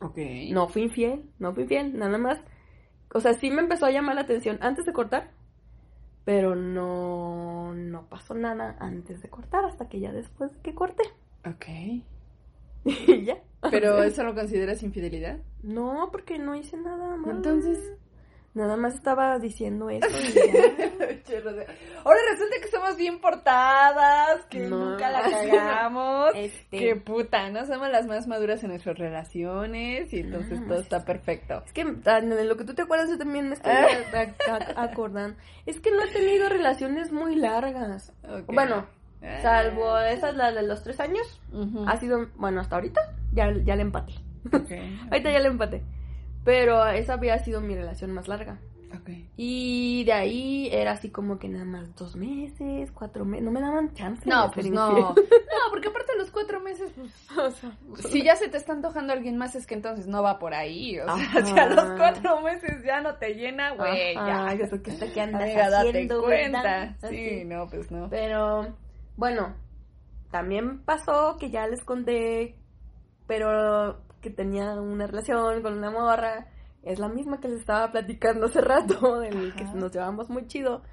[0.01, 0.17] Ok.
[0.51, 2.39] No fui infiel, no fui infiel, nada más.
[3.13, 5.31] O sea, sí me empezó a llamar la atención antes de cortar,
[6.25, 11.03] pero no, no pasó nada antes de cortar, hasta que ya después de que corté.
[11.45, 11.65] Ok.
[12.85, 13.41] Y ya.
[13.69, 15.39] Pero eso lo consideras infidelidad?
[15.63, 17.35] No, porque no hice nada más.
[17.35, 17.93] Entonces.
[18.57, 20.41] Nada más estaba diciendo eso y ya.
[22.03, 24.91] Ahora resulta que somos bien portadas, que No.
[24.91, 26.31] nunca la cagamos.
[26.33, 30.79] Este, Que puta, no somos las más maduras en nuestras relaciones y entonces Ah, todo
[30.79, 31.61] está perfecto.
[31.65, 34.59] Es que tan- de lo que tú te acuerdas, yo también me estoy Ah.
[34.75, 35.37] acordando.
[35.67, 38.11] Es que no he tenido relaciones muy largas.
[38.47, 38.87] Bueno,
[39.21, 39.39] Ah.
[39.43, 41.41] salvo esas, la de los tres años.
[41.85, 43.01] Ha sido, bueno, hasta ahorita
[43.33, 44.13] ya, ya le empaté.
[44.51, 44.71] Ok.
[45.11, 45.83] Ahorita ya le empaté.
[46.47, 48.57] Pero esa había sido mi relación más larga.
[48.97, 49.09] Ok.
[49.35, 53.43] Y de ahí era así como que nada más dos meses, cuatro meses.
[53.43, 54.29] No me daban chance.
[54.29, 54.75] No, pues infiel.
[54.75, 55.13] no.
[55.57, 57.71] No, porque aparte de los cuatro meses, pues o sea,
[58.09, 60.97] si ya se te está antojando alguien más, es que entonces no va por ahí.
[61.01, 61.41] O sea, Ajá.
[61.45, 64.53] si a los cuatro meses ya no te llena, güey, ya.
[64.53, 66.61] yo sé que está que andas Amiga, date haciendo, cuenta.
[66.61, 66.95] ¿verdad?
[67.01, 67.43] Sí, Así.
[67.45, 68.09] no, pues no.
[68.09, 68.73] Pero,
[69.17, 69.53] bueno,
[70.31, 72.55] también pasó que ya les conté,
[73.27, 76.47] pero que tenía una relación con una morra.
[76.83, 80.83] Es la misma que les estaba platicando hace rato, del que nos llevamos muy chido.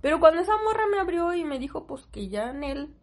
[0.00, 2.94] Pero cuando esa morra me abrió y me dijo, pues que ya en él,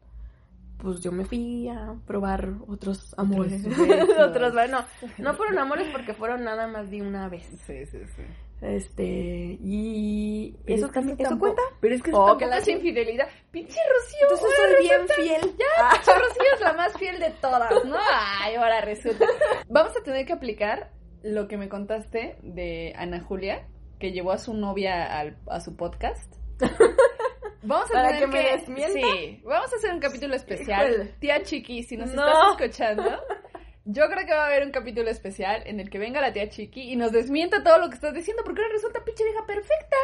[0.78, 3.66] pues yo me fui a probar otros amores.
[3.66, 4.84] Otros otros, bueno,
[5.18, 7.46] no fueron amores porque fueron nada más de una vez.
[7.66, 8.24] Sí, sí, sí.
[8.64, 11.78] Este, y Pero eso es que también, eso ¿eso tampoco- cuenta?
[11.82, 13.28] Pero es que eso Oh, que la es infidelidad.
[13.52, 14.20] Pinche Rocío.
[14.22, 15.56] Entonces soy bien resulta- fiel.
[15.58, 17.98] Ya, pinche Rocío es la más fiel de todas, ¿no?
[18.40, 19.26] Ay, ahora resulta.
[19.68, 20.92] Vamos a tener que aplicar
[21.24, 23.68] lo que me contaste de Ana Julia,
[24.00, 26.34] que llevó a su novia al- a su podcast.
[27.64, 28.94] Vamos a ¿Para tener que me desmienta?
[28.94, 30.90] Sí, vamos a hacer un capítulo especial.
[30.90, 31.06] Híjole.
[31.20, 32.26] Tía Chiqui, si nos No.
[32.28, 33.04] estás escuchando,
[33.86, 36.50] yo creo que va a haber un capítulo especial en el que venga la tía
[36.50, 39.98] Chiqui y nos desmienta todo lo que estás diciendo, porque ahora resulta pinche vieja perfecta.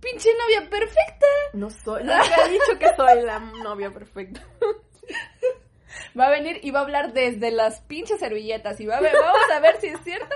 [0.00, 1.26] Pinche novia perfecta.
[1.52, 4.40] No soy, no he dicho que soy la novia perfecta.
[6.18, 9.12] Va a venir y va a hablar desde las pinches servilletas y va a ver,
[9.12, 10.34] vamos a ver si es cierto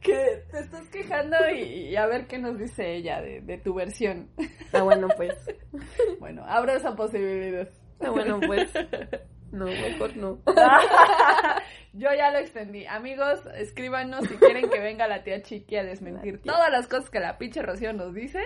[0.00, 3.74] que te estás quejando y, y a ver qué nos dice ella de, de tu
[3.74, 4.30] versión.
[4.72, 5.34] Ah, bueno, pues.
[6.20, 7.68] Bueno, abro esa posibilidad.
[8.00, 8.70] Ah, bueno, pues.
[9.54, 10.38] No, mejor no.
[11.92, 12.86] Yo ya lo extendí.
[12.86, 17.08] Amigos, escríbanos si quieren que venga la tía Chiqui a desmentir La todas las cosas
[17.08, 18.40] que la pinche Rocío nos dice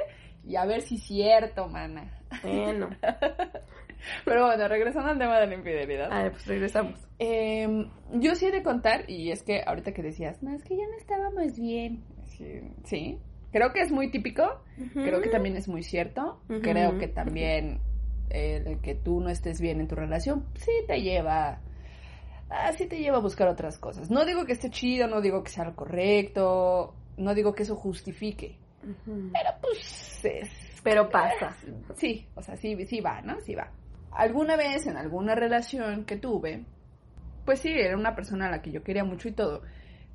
[0.44, 2.20] y a ver si es cierto, mana.
[2.42, 2.90] Bueno.
[4.26, 6.12] Pero bueno, regresando al tema de la infidelidad.
[6.12, 7.00] A ver, pues regresamos.
[7.18, 10.76] Eh, yo sí he de contar, y es que ahorita que decías, no, es que
[10.76, 12.04] ya no estábamos bien.
[12.26, 13.18] Sí, sí.
[13.50, 17.80] creo que es muy típico, creo que también es muy cierto, creo que también
[18.30, 21.60] el que tú no estés bien en tu relación, sí te lleva,
[22.50, 24.10] ah, sí te lleva a buscar otras cosas.
[24.10, 27.76] No digo que esté chido, no digo que sea lo correcto, no digo que eso
[27.76, 28.58] justifique,
[29.32, 31.56] pero pues es Pero pasa.
[31.94, 33.40] Sí, o sea, sí, sí va, ¿no?
[33.40, 33.70] Sí va.
[34.12, 36.64] Alguna vez en alguna relación que tuve,
[37.44, 39.62] pues sí, era una persona a la que yo quería mucho y todo,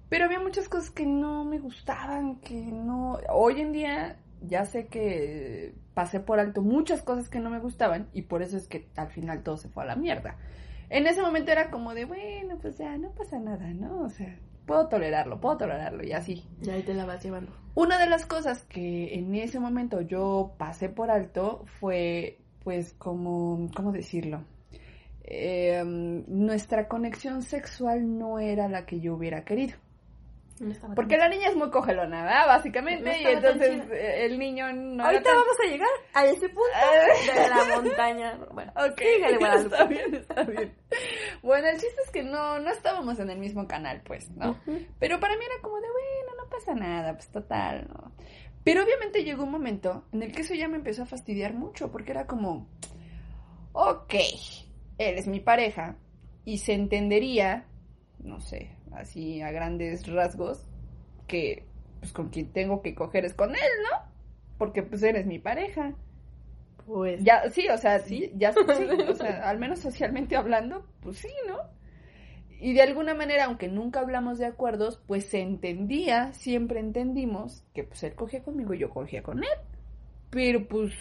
[0.10, 3.18] pero había muchas cosas que no me gustaban, que no...
[3.30, 8.10] Hoy en día ya sé que pasé por alto muchas cosas que no me gustaban
[8.14, 10.38] y por eso es que al final todo se fue a la mierda.
[10.90, 14.02] En ese momento era como de, bueno, pues ya no pasa nada, ¿no?
[14.02, 16.44] O sea, puedo tolerarlo, puedo tolerarlo y así.
[16.62, 17.52] Y ahí te la vas llevando.
[17.76, 23.70] Una de las cosas que en ese momento yo pasé por alto fue, pues, como,
[23.76, 24.44] ¿cómo decirlo?
[25.24, 25.82] Eh,
[26.28, 29.78] nuestra conexión sexual no era la que yo hubiera querido.
[30.64, 32.48] No Porque la niña es muy cogelona, ¿verdad?
[32.48, 36.50] Básicamente, No y entonces eh, el niño no Ahorita tan- vamos a llegar a ese
[36.50, 36.64] punto
[37.36, 38.40] de la montaña.
[38.52, 40.74] Bueno, Ok, sígale, está bien, está bien.
[41.42, 44.58] Bueno, el chiste es que no, no estábamos en el mismo canal, pues, ¿no?
[45.00, 48.12] Pero para mí era como de, bueno, no pasa nada, pues total, ¿no?
[48.64, 51.92] Pero obviamente llegó un momento en el que eso ya me empezó a fastidiar mucho,
[51.92, 52.70] porque era como,
[53.74, 54.14] ok,
[54.98, 55.98] eres mi pareja,
[56.46, 57.66] y se entendería,
[58.20, 60.66] no sé, así a grandes rasgos,
[61.28, 61.66] que
[62.00, 64.12] pues con quien tengo que coger es con él, ¿no?
[64.58, 65.94] Porque pues eres mi pareja.
[66.86, 68.32] Pues Ya, sí, o sea, Sí.
[68.36, 68.60] ya, sí,
[69.10, 71.58] o sea, al menos socialmente hablando, pues sí, ¿no?
[72.60, 77.84] Y de alguna manera, aunque nunca hablamos de acuerdos, pues se entendía, siempre entendimos que
[77.84, 79.50] pues él cogía conmigo y yo cogía con él.
[80.30, 80.94] Pero pues,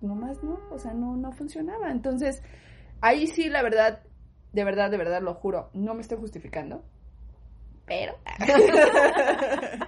[0.00, 1.90] nomás no, o sea, no, no funcionaba.
[1.92, 2.42] Entonces,
[3.00, 4.02] ahí sí, la verdad,
[4.52, 6.84] de verdad, de verdad, lo juro, no me estoy justificando.
[7.86, 8.18] Pero...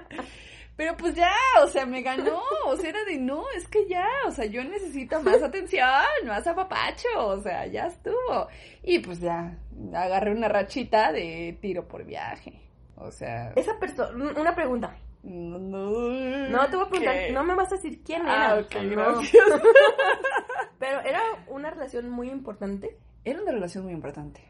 [0.76, 1.32] Pero pues ya,
[1.62, 4.62] o sea, me ganó, o sea, era de no, es que ya, o sea, yo
[4.62, 5.88] necesito más atención,
[6.26, 8.48] más apapacho, o sea, ya estuvo.
[8.82, 9.56] Y pues ya,
[9.94, 12.60] agarré una rachita de tiro por viaje,
[12.96, 13.52] o sea...
[13.56, 14.98] esa persona, una pregunta.
[15.22, 17.32] No, no, te voy a preguntar, ¿qué?
[17.32, 18.52] no me vas a decir quién era.
[18.52, 18.90] Ah, no.
[18.90, 19.44] gracias.
[20.78, 22.96] Pero era una relación muy importante.
[23.24, 24.40] Era una relación muy importante.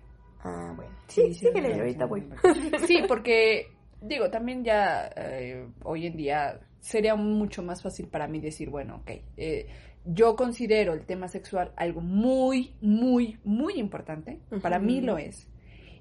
[0.47, 0.93] Ah, bueno.
[1.09, 2.25] Sí, sí, era una ahorita voy.
[2.87, 3.67] Sí, porque,
[4.01, 8.97] digo, también ya eh, hoy en día sería mucho más fácil para mí decir, bueno,
[8.97, 9.67] ok, eh,
[10.05, 14.39] yo considero el tema sexual algo muy, muy, muy importante.
[14.63, 15.49] Para mí lo es.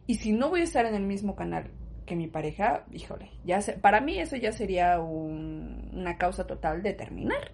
[0.06, 1.72] Y si no voy a estar en el mismo canal
[2.06, 6.84] que mi pareja, híjole, ya se- para mí eso ya sería un- una causa total
[6.84, 7.52] de terminar.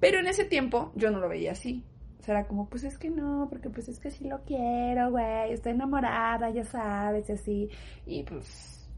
[0.00, 1.84] Pero en ese tiempo yo no lo veía así.
[2.24, 5.10] O sea, era como, pues es que no, porque pues es que sí lo quiero,
[5.10, 7.70] güey, estoy enamorada, ya sabes, y así.
[8.06, 8.88] Y pues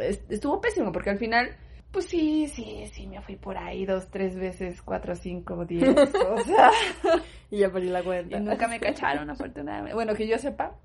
[0.00, 1.50] es- estuvo pésimo, porque al final,
[1.92, 6.38] Pues sí, sí, sí, me fui por ahí dos, tres veces, cuatro, cinco, diez, o
[6.44, 6.70] sea,
[7.50, 8.38] Y ya perdí la cuenta.
[8.38, 9.92] y nunca me cacharon, afortunadamente.
[9.94, 10.76] Bueno, que yo sepa,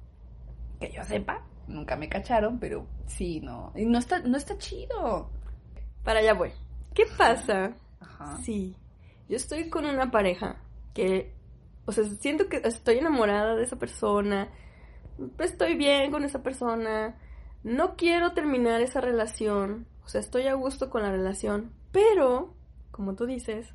[0.79, 5.29] que yo sepa, nunca me cacharon, pero sí, no, y no está, no está chido.
[6.03, 6.51] Para allá voy.
[6.93, 7.71] ¿Qué pasa?
[8.01, 8.37] Ajá.
[8.43, 8.75] Sí.
[9.29, 10.57] Yo estoy con una pareja
[10.93, 11.34] que,
[11.85, 14.49] o sea, siento que estoy enamorada de esa persona.
[15.39, 17.15] Estoy bien con esa persona.
[17.63, 19.87] No quiero terminar esa relación.
[20.03, 21.71] O sea, estoy a gusto con la relación.
[21.91, 22.55] Pero,
[22.91, 23.73] como tú dices,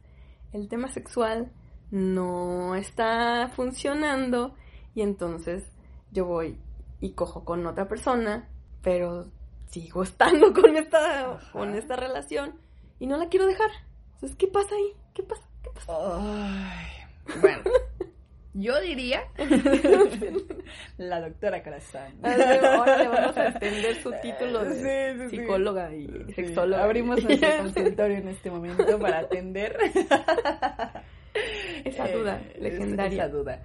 [0.53, 1.53] el tema sexual
[1.91, 4.55] no está funcionando.
[4.95, 5.65] Y entonces
[6.11, 6.59] yo voy
[7.01, 8.49] y cojo con otra persona.
[8.83, 9.27] Pero
[9.67, 11.53] sigo estando con esta, Ajá.
[11.53, 12.57] con esta relación.
[12.99, 13.71] Y no la quiero dejar.
[14.15, 14.93] Entonces, ¿qué pasa ahí?
[15.15, 15.43] ¿Qué pasa?
[15.63, 15.93] ¿Qué pasa?
[15.97, 17.63] Ay, bueno,
[18.53, 19.23] yo diría
[20.99, 22.15] la doctora Corazón.
[22.23, 24.75] Ahora le vamos a extender su título de
[25.15, 25.37] Sí, sí, sí.
[25.39, 26.85] psicóloga y Sí, sexóloga.
[26.85, 29.77] Abrimos nuestro consultorio en este momento para atender
[31.85, 33.25] Esa duda Eh, legendaria.
[33.25, 33.63] Esa duda.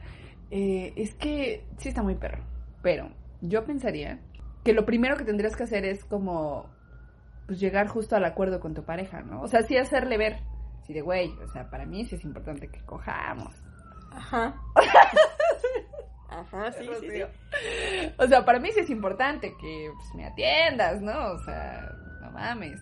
[0.52, 2.44] Eh, es que sí está muy perro,
[2.84, 3.10] pero
[3.42, 4.20] yo pensaría
[4.64, 6.70] que lo primero que tendrías que hacer es como
[7.48, 9.42] pues llegar justo al acuerdo con tu pareja, ¿no?
[9.42, 10.38] O sea, sí hacerle ver,
[10.86, 13.54] sí de güey, o sea, para mí sí es importante que cojamos.
[14.16, 14.56] Ajá.
[16.30, 17.24] Ajá, sí, sí, sí.
[18.18, 21.34] O sea, para mí sí es importante que pues, me atiendas, ¿no?
[21.34, 21.92] O sea,
[22.22, 22.80] no mames.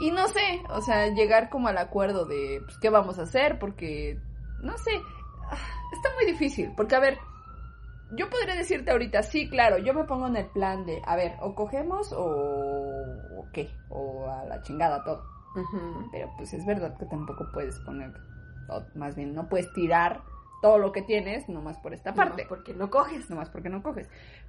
[0.00, 3.58] Y no sé, o sea, llegar como al acuerdo de pues, qué vamos a hacer,
[3.58, 4.18] porque,
[4.60, 4.92] no sé,
[5.50, 5.56] ah,
[5.92, 7.18] está muy difícil, porque a ver,
[8.12, 11.34] yo podría decirte ahorita, sí, claro, yo me pongo en el plan de, a ver,
[11.40, 15.24] o cogemos o, o qué, o a la chingada todo.
[15.56, 16.08] Ujú.
[16.12, 18.12] Pero pues es verdad que tampoco puedes poner,
[18.68, 20.22] o más bien no puedes tirar
[20.60, 23.30] todo lo que tienes nomás por esta parte porque no coges.
[23.30, 24.08] nomás porque no coges.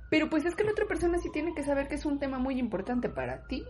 [0.09, 2.39] Pero pues es que la otra persona sí tiene que saber que es un tema
[2.39, 3.63] muy importante para ti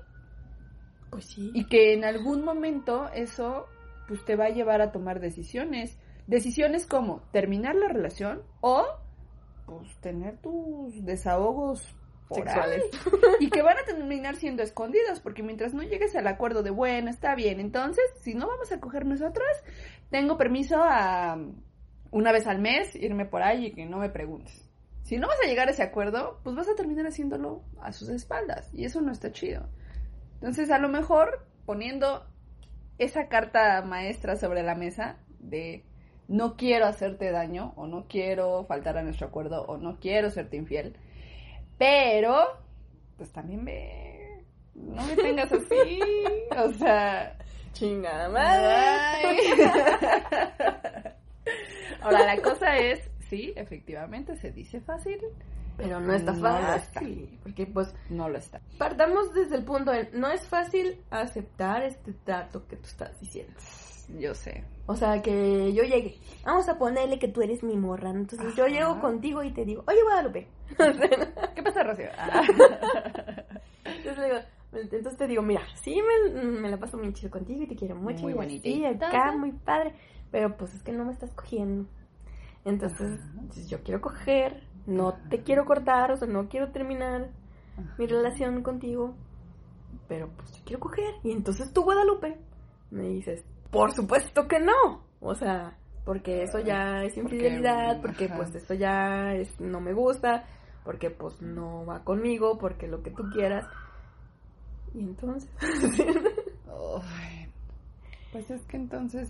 [1.10, 1.52] Pues sí.
[1.54, 3.66] y que en algún momento eso
[4.08, 6.00] pues te va a llevar a tomar decisiones.
[6.28, 8.86] Decisiones como terminar la relación o
[9.66, 11.96] pues tener tus desahogos
[12.32, 12.84] Sexuales.
[13.40, 17.10] y que van a terminar siendo escondidos porque mientras no llegues al acuerdo de bueno,
[17.10, 19.48] está bien, entonces si no vamos a coger nosotros,
[20.10, 21.38] tengo permiso a
[22.12, 24.70] una vez al mes irme por ahí y que no me preguntes.
[25.04, 28.10] Si no vas a llegar a ese acuerdo, pues vas a terminar haciéndolo a sus
[28.10, 29.68] espaldas y eso no está chido.
[30.36, 32.26] Entonces, a lo mejor poniendo
[32.98, 35.84] esa carta maestra sobre la mesa de
[36.28, 40.58] no quiero hacerte daño o no quiero faltar a nuestro acuerdo o no quiero serte
[40.58, 40.96] infiel,
[41.78, 42.46] pero
[43.18, 44.46] pues también ve,
[44.76, 46.00] no me tengas así,
[46.56, 47.36] o sea,
[47.74, 49.38] Chingada ay.
[52.02, 55.20] Ahora la cosa es, sí, efectivamente se dice fácil,
[55.78, 57.40] Pero no está No fácil.
[57.44, 58.60] Porque pues no lo está.
[58.78, 63.54] partamos desde el punto de no es fácil aceptar este trato que tú estás diciendo.
[64.18, 64.64] Yo sé.
[64.88, 66.18] O sea, que yo llegue.
[66.44, 68.12] Vamos a ponerle que tú eres mi morra.
[68.12, 68.22] ¿no?
[68.22, 70.48] Entonces yo llego contigo y te digo, oye, Guadalupe.
[71.56, 72.08] ¿Qué pasa, Rocío?
[72.18, 72.42] Ah.
[73.86, 74.40] Entonces, le digo,
[74.72, 77.96] entonces te digo, mira, sí me, me la paso muy chido contigo y te quiero
[77.96, 78.24] mucho.
[78.24, 79.96] Muy y bonita así, y acá, muy padre.
[80.32, 81.90] Pero pues es que no me estás cogiendo.
[82.66, 83.20] Entonces,
[83.68, 87.30] yo quiero coger, no te quiero cortar, o sea, no quiero terminar
[87.98, 89.16] mi relación contigo.
[90.08, 91.16] Pero pues yo quiero coger.
[91.24, 92.38] Y entonces tú, Guadalupe,
[92.92, 95.04] me dices, por supuesto que no.
[95.20, 100.46] O sea, porque eso ya es infidelidad, porque pues esto ya es, no me gusta,
[100.84, 103.66] porque pues no va conmigo, porque lo que tú quieras.
[104.94, 105.50] Y entonces,
[108.32, 109.30] pues es que entonces.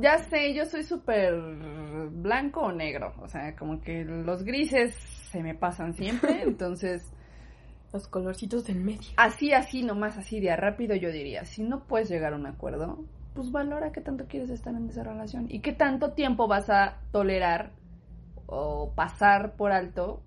[0.00, 1.32] Ya sé, yo soy súper
[2.10, 3.14] blanco o negro.
[3.22, 4.94] O sea, como que los grises
[5.30, 6.42] se me pasan siempre.
[6.42, 7.12] Entonces,
[7.92, 9.10] los colorcitos del medio.
[9.16, 13.04] así, así, nomás así de rápido, yo diría: si no puedes llegar a un acuerdo,
[13.34, 16.98] pues valora qué tanto quieres estar en esa relación y qué tanto tiempo vas a
[17.12, 17.70] tolerar
[18.46, 20.22] o pasar por alto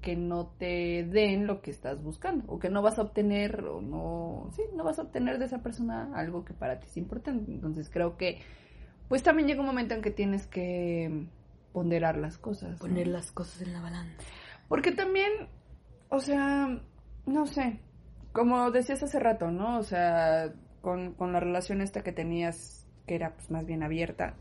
[0.00, 3.80] que no te den lo que estás buscando o que no vas a obtener o
[3.82, 7.50] no, sí, no vas a obtener de esa persona algo que para ti es importante.
[7.50, 8.40] Entonces creo que
[9.08, 11.26] pues también llega un momento en que tienes que
[11.72, 12.72] ponderar las cosas.
[12.72, 12.78] ¿no?
[12.78, 14.22] Poner las cosas en la balanza.
[14.68, 15.30] Porque también,
[16.08, 16.80] o sea,
[17.26, 17.80] no sé,
[18.32, 19.78] como decías hace rato, ¿no?
[19.78, 24.36] O sea, con, con la relación esta que tenías, que era pues más bien abierta,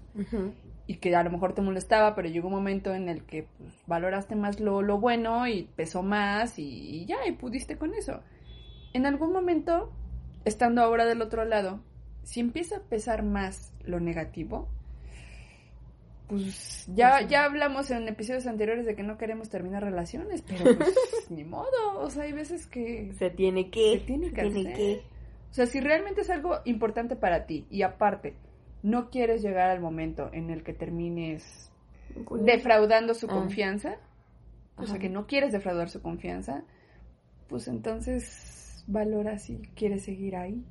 [0.90, 3.72] y que a lo mejor te molestaba, pero llegó un momento en el que pues,
[3.86, 8.22] valoraste más lo, lo bueno y pesó más y, y ya, y pudiste con eso.
[8.96, 9.94] En algún momento,
[10.46, 11.80] estando ahora del otro lado,
[12.24, 14.68] si empieza a pesar más lo negativo,
[16.28, 20.64] pues ya, Pues ya hablamos en episodios anteriores de que no queremos terminar relaciones, pero
[20.76, 24.00] pues ni modo, o sea, hay veces que Se tiene que.
[24.00, 24.74] se tiene que tiene hacer.
[24.74, 25.04] que.
[25.52, 28.34] O sea, si realmente es algo importante para ti y aparte
[28.84, 31.72] no quieres llegar al momento en el que termines
[32.42, 33.34] defraudando su Ah.
[33.34, 33.98] confianza,
[34.78, 36.64] o sea, que no quieres defraudar su confianza,
[37.48, 40.64] pues entonces valora si quieres seguir ahí.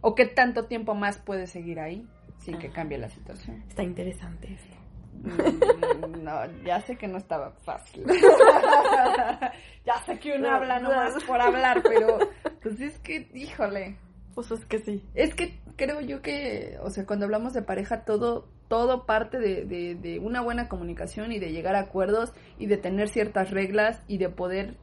[0.00, 2.06] O qué tanto tiempo más puedes seguir ahí
[2.38, 3.64] sin que cambie la situación.
[3.68, 4.76] Está interesante esto.
[5.22, 8.04] Mm, No, ya sé que no estaba fácil.
[9.84, 12.18] ya sé que uno habla nomás por hablar, pero
[12.62, 13.96] pues es que, híjole,
[14.34, 15.02] Pues es que sí.
[15.14, 19.64] es que creo yo que, o sea, cuando hablamos de pareja, todo, todo parte de,
[19.64, 24.02] de, de una buena comunicación y de llegar a acuerdos y de tener ciertas reglas
[24.06, 24.76] y de poder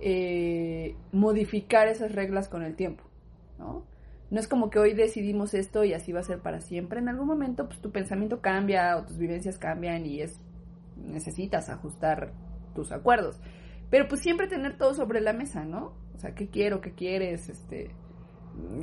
[0.00, 3.02] eh, modificar esas reglas con el tiempo,
[3.58, 3.84] ¿no?
[4.30, 6.98] No es como que hoy decidimos esto y así va a ser para siempre.
[6.98, 10.40] En algún momento, pues tu pensamiento cambia o tus vivencias cambian y es
[10.96, 12.32] necesitas ajustar
[12.74, 13.40] tus acuerdos.
[13.90, 15.94] Pero pues siempre tener todo sobre la mesa, ¿no?
[16.14, 16.80] O sea, ¿qué quiero?
[16.80, 17.48] ¿Qué quieres?
[17.48, 17.90] Este,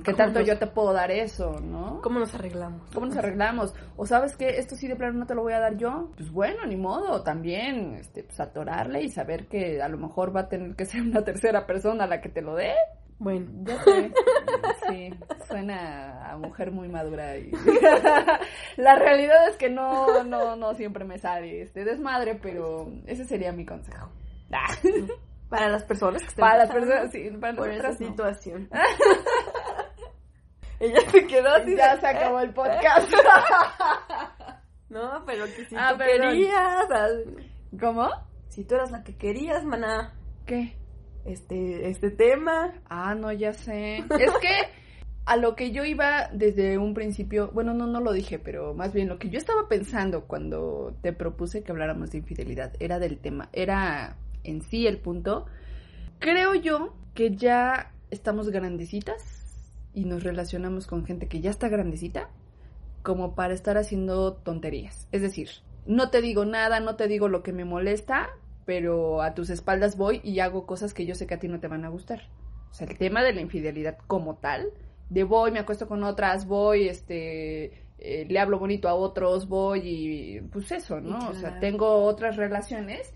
[0.03, 2.01] ¿Qué ¿Cómo tanto nos- yo te puedo dar eso, no?
[2.01, 2.89] ¿Cómo nos arreglamos?
[2.93, 3.73] ¿Cómo nos arreglamos?
[3.97, 6.09] O sabes que esto sí de plano no te lo voy a dar yo.
[6.17, 7.21] Pues bueno, ni modo.
[7.23, 11.01] También, este, pues atorarle y saber que a lo mejor va a tener que ser
[11.01, 12.73] una tercera persona la que te lo dé.
[13.19, 14.11] Bueno, Ya sé.
[14.89, 15.13] Sí,
[15.47, 17.51] suena a mujer muy madura y
[18.77, 23.51] la realidad es que no, no, no siempre me sale este desmadre, pero ese sería
[23.51, 24.09] mi consejo.
[25.49, 28.15] Para las personas que estén Para las personas, sí, para por esa no.
[30.81, 31.75] Ella se quedó así.
[31.77, 33.11] Ya de- se acabó el podcast.
[34.89, 36.31] No, pero que si Ah, tú perdón.
[36.31, 36.85] querías.
[36.91, 37.07] ah,
[37.79, 38.09] ¿Cómo?
[38.49, 40.13] Si tú eras la que querías, maná.
[40.45, 40.75] ¿Qué?
[41.23, 42.73] Este, este tema.
[42.89, 43.99] Ah, no, ya sé.
[43.99, 44.49] Es que
[45.25, 48.91] a lo que yo iba desde un principio, bueno, no, no lo dije, pero más
[48.91, 53.17] bien lo que yo estaba pensando cuando te propuse que habláramos de infidelidad era del
[53.19, 55.45] tema, era en sí el punto.
[56.19, 59.23] Creo yo que ya estamos grandecitas
[59.93, 62.29] y nos relacionamos con gente que ya está grandecita
[63.03, 65.07] como para estar haciendo tonterías.
[65.11, 65.49] Es decir,
[65.85, 68.29] no te digo nada, no te digo lo que me molesta,
[68.65, 71.59] pero a tus espaldas voy y hago cosas que yo sé que a ti no
[71.59, 72.29] te van a gustar.
[72.69, 74.69] O sea, el tema de la infidelidad como tal,
[75.09, 79.81] de voy, me acuesto con otras, voy, este, eh, le hablo bonito a otros, voy
[79.83, 81.29] y pues eso, ¿no?
[81.29, 83.13] O sea, tengo otras relaciones.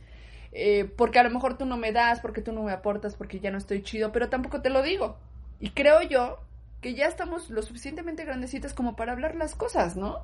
[0.52, 3.40] eh, porque a lo mejor tú no me das, porque tú no me aportas, porque
[3.42, 5.18] ya no estoy chido, pero tampoco te lo digo.
[5.60, 6.40] Y creo yo
[6.86, 10.20] que ya estamos lo suficientemente grandecitas como para hablar las cosas, ¿no?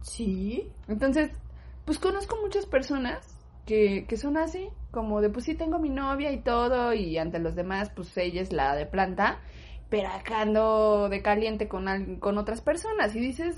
[0.00, 0.72] Sí.
[0.88, 1.30] Entonces,
[1.84, 3.24] pues conozco muchas personas
[3.64, 7.38] que, que son así, como de pues sí tengo mi novia y todo, y ante
[7.38, 9.38] los demás, pues ella es la de planta,
[9.88, 13.54] pero acá ando de caliente con, al- con otras personas y dices,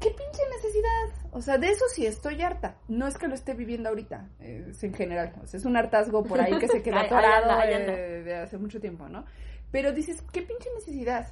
[0.00, 1.28] ¿qué pinche necesidad?
[1.32, 2.78] O sea, de eso sí estoy harta.
[2.88, 5.34] No es que lo esté viviendo ahorita, es en general.
[5.42, 7.66] O sea, es un hartazgo por ahí que se ahí atorado anda,
[7.98, 9.26] eh, de hace mucho tiempo, ¿no?
[9.70, 11.28] Pero dices, ¿qué pinche necesidad?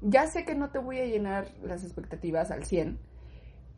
[0.00, 2.98] Ya sé que no te voy a llenar las expectativas al 100,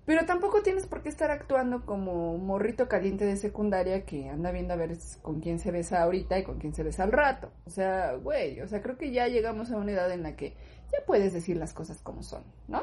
[0.05, 4.75] pero tampoco tienes por qué estar actuando como morrito caliente de secundaria que anda viendo
[4.75, 7.53] a ver con quién se besa ahorita y con quién se besa al rato.
[7.65, 10.57] O sea, güey, o sea, creo que ya llegamos a una edad en la que
[10.93, 12.83] ya puedes decir las cosas como son, ¿no?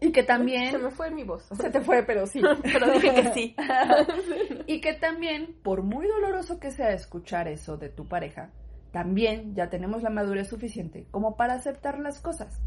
[0.00, 0.82] Y que Se también...
[0.82, 1.44] me fue mi voz.
[1.44, 2.42] Se te fue, pero sí.
[2.62, 3.56] Pero dije que sí.
[4.66, 8.50] Y que también, por muy doloroso que sea escuchar eso de tu pareja,
[8.92, 12.62] también ya tenemos la madurez suficiente como para aceptar las cosas,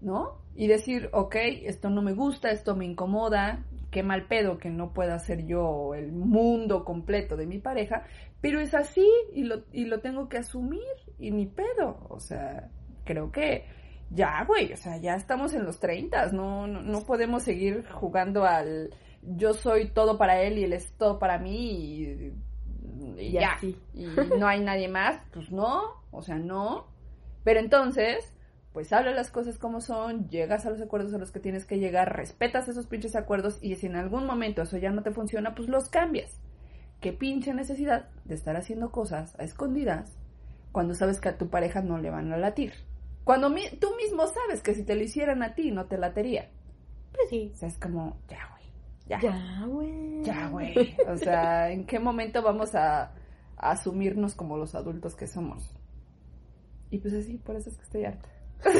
[0.00, 0.38] ¿no?
[0.54, 4.92] Y decir, ok, esto no me gusta, esto me incomoda, qué mal pedo que no
[4.92, 8.04] pueda ser yo el mundo completo de mi pareja,
[8.40, 10.80] pero es así y lo, y lo tengo que asumir
[11.18, 12.68] y ni pedo, o sea,
[13.04, 13.64] creo que
[14.10, 18.44] ya, güey, o sea, ya estamos en los 30, no, no, no podemos seguir jugando
[18.44, 18.90] al
[19.22, 22.32] yo soy todo para él y él es todo para mí y,
[23.18, 23.56] y ya.
[23.94, 24.06] Y
[24.38, 26.86] no hay nadie más, pues no, o sea, no.
[27.44, 28.32] Pero entonces,
[28.72, 31.78] pues habla las cosas como son, llegas a los acuerdos a los que tienes que
[31.78, 35.54] llegar, respetas esos pinches acuerdos y si en algún momento eso ya no te funciona,
[35.54, 36.38] pues los cambias.
[37.00, 40.16] Qué pinche necesidad de estar haciendo cosas a escondidas
[40.70, 42.74] cuando sabes que a tu pareja no le van a latir.
[43.24, 46.48] Cuando mi- tú mismo sabes que si te lo hicieran a ti no te latería.
[47.12, 47.50] Pues sí.
[47.54, 48.59] O sea, es como, ya, güey.
[49.10, 50.22] Ya, Ya, güey.
[50.22, 50.96] ya, güey.
[51.08, 53.12] O sea, ¿en qué momento vamos a,
[53.56, 55.74] a asumirnos como los adultos que somos?
[56.90, 58.28] Y pues así, por eso es que estoy harta.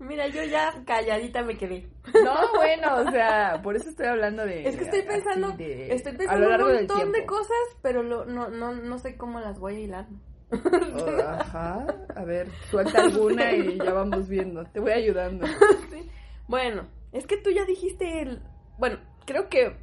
[0.00, 1.88] Mira, yo ya calladita me quedé.
[2.24, 4.68] No, bueno, o sea, por eso estoy hablando de...
[4.68, 8.02] Es que estoy pensando, de- estoy a pensando lo un largo montón de cosas, pero
[8.04, 10.06] lo, no, no, no sé cómo las voy a hilar.
[10.52, 14.64] Oh, Ajá, a ver, suelta alguna y ya vamos viendo.
[14.66, 15.46] Te voy ayudando.
[15.90, 16.08] Sí.
[16.46, 18.42] Bueno, es que tú ya dijiste el...
[18.78, 19.76] Bueno, creo que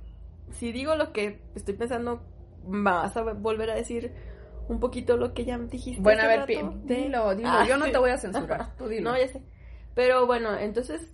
[0.51, 2.21] si digo lo que estoy pensando,
[2.63, 4.13] vas a volver a decir
[4.67, 6.01] un poquito lo que ya dijiste.
[6.01, 7.49] Bueno, a ver, rato dilo, dilo.
[7.49, 8.75] Ah, Yo no te voy a censurar.
[8.77, 9.11] Tú dilo.
[9.11, 9.41] No, ya sé.
[9.93, 11.11] Pero bueno, entonces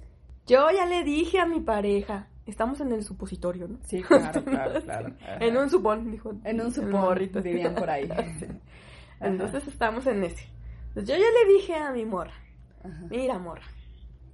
[0.48, 3.80] yo ya le dije a mi pareja, estamos en el supositorio, ¿no?
[3.84, 5.14] Sí, claro, claro, claro.
[5.40, 6.34] En un supón, dijo.
[6.44, 8.10] En un supón, dirían por ahí.
[9.20, 10.48] Entonces estamos en ese.
[10.90, 12.34] Entonces yo ya le dije a mi morra,
[12.84, 13.06] Ajá.
[13.10, 13.62] mira morra,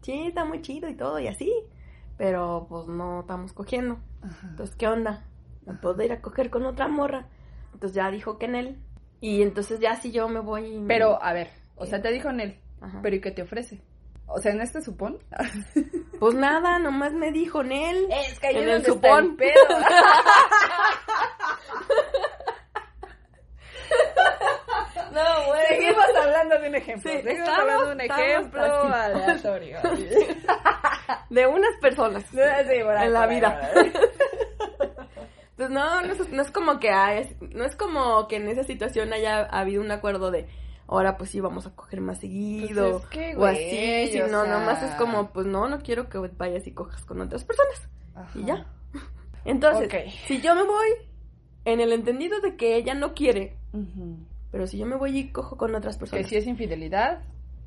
[0.01, 1.51] sí, está muy chido y todo y así,
[2.17, 3.99] pero pues no estamos cogiendo.
[4.21, 4.47] Ajá.
[4.49, 5.25] Entonces, ¿qué onda?
[5.65, 7.27] ¿Me puedo ir a coger con otra morra?
[7.73, 8.77] Entonces ya dijo que en él.
[9.19, 10.83] Y entonces ya si yo me voy...
[10.87, 12.99] Pero, a ver, o sea, te dijo en él, Ajá.
[13.01, 13.81] pero ¿y qué te ofrece?
[14.27, 15.17] O sea, en este supón.
[16.19, 18.07] Pues nada, nomás me dijo en él.
[18.09, 19.37] Es que En el supón.
[19.37, 19.51] pedo.
[25.23, 25.65] No, güey.
[25.67, 27.11] Seguimos hablando de un ejemplo.
[27.11, 28.63] Sí, Seguimos estamos- hablando de un ejemplo
[28.93, 29.77] aleatorio.
[31.29, 32.23] De unas personas.
[32.31, 33.71] Sí, En la vida.
[35.55, 38.63] Pues no, no es, no es como que hay- no es como que en esa
[38.63, 40.47] situación haya habido un acuerdo de
[40.87, 43.55] ahora pues sí vamos a coger más seguido Pues es que, o güey,
[44.05, 46.73] así, si o no, sea- nomás es como pues no, no quiero que vayas y
[46.73, 48.29] cojas con otras personas Ajá.
[48.39, 48.67] y ya.
[49.45, 49.89] Entonces,
[50.27, 50.87] si yo me voy
[51.65, 53.57] en el entendido de que ella no quiere.
[54.51, 57.21] Pero si yo me voy y cojo con otras Que personas, si es infidelidad,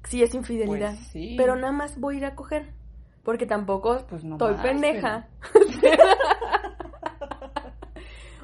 [0.04, 1.34] sí es infidelidad, pues sí.
[1.36, 2.70] pero nada más voy a ir a coger
[3.22, 5.28] porque tampoco Pues no estoy más, pendeja.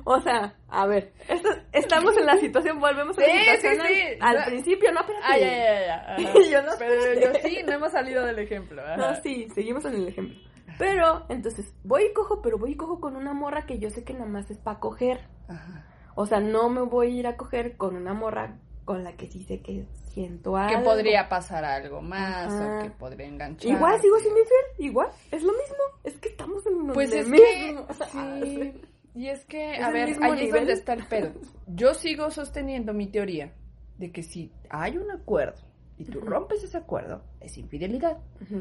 [0.05, 3.81] o sea, a ver, esto- estamos en la situación, volvemos a la Sí, situación sí,
[3.81, 4.19] al- sí.
[4.21, 4.45] al, No.
[4.45, 5.41] principio, no, espérate.
[5.41, 6.13] Ya, ya.
[6.13, 6.23] ajá.
[6.51, 8.83] Yo no- Pero yo sí, no hemos salido del ejemplo.
[8.83, 8.97] ajá.
[8.97, 10.39] No, sí, seguimos en el ejemplo.
[10.79, 14.05] Pero, entonces, voy y cojo, pero voy y cojo con una morra que yo sé
[14.05, 15.21] que nada más es para coger.
[15.49, 15.87] Ajá.
[16.17, 19.27] O sea, no me voy a ir a coger con una morra con la que
[19.29, 20.79] sí sé que siento algo.
[20.79, 22.79] Que podría pasar algo más Ajá.
[22.79, 23.71] o que podría enganchar.
[23.71, 25.77] Igual sigo siendo infiel, igual, es lo mismo.
[26.05, 27.77] Es que estamos en Pues el es que,
[28.43, 28.73] sí.
[29.15, 30.53] Y es que, Es a ver, ahí es nivel.
[30.53, 31.33] donde está el pedo.
[31.67, 33.53] Yo sigo sosteniendo mi teoría
[33.99, 35.61] de que si hay un acuerdo
[35.99, 38.19] y tú rompes ese acuerdo, es infidelidad.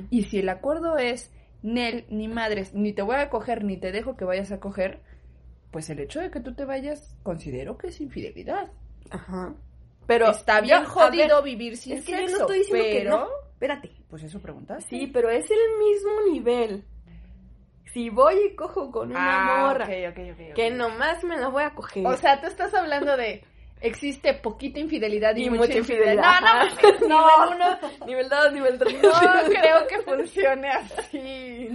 [0.10, 1.32] Y si el acuerdo es,
[1.62, 5.02] Nel, ni madres, ni te voy a coger, ni te dejo que vayas a coger,
[5.76, 8.72] pues el hecho de que tú te vayas, considero que es infidelidad.
[9.10, 9.54] Ajá.
[10.08, 12.86] Pero Está bien yo- jodido ver, vivir sin es que yo sexo, no estoy diciendo
[12.86, 13.10] que pero...
[13.18, 13.28] no.
[13.52, 13.92] Espérate.
[14.10, 14.90] Pues eso preguntaste.
[14.90, 16.86] Sí, pero es el mismo nivel.
[17.92, 19.20] Si voy y cojo con una
[19.64, 20.56] Ah, morra ok, ok, ok, ok.
[20.56, 22.08] que nomás me la voy a coger.
[22.08, 23.44] O sea, tú estás hablando de
[23.86, 26.24] existe poquita infidelidad y, y mucha, mucha infidelidad.
[26.42, 26.42] infidelidad.
[27.02, 27.56] No, no, Ajá.
[28.00, 29.04] no, nivel 1, nivel 2, nivel 3.
[29.04, 29.10] no
[29.62, 31.70] creo que funcione así.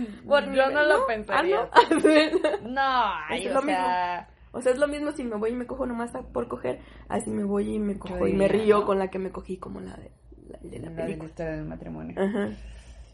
[0.54, 1.68] Yo no lo pensaría.
[1.72, 2.00] Ah, no.
[2.70, 5.54] No, ay, Es o lo sea, O sea, es lo mismo si me voy y
[5.54, 8.80] me cojo nomás por coger, así me voy y me cojo y diría, me río
[8.80, 8.86] ¿no?
[8.86, 10.11] con la que me cogí como la de
[10.48, 11.28] la, de la la de la película.
[11.28, 12.16] historia del matrimonio.
[12.20, 12.48] Ajá.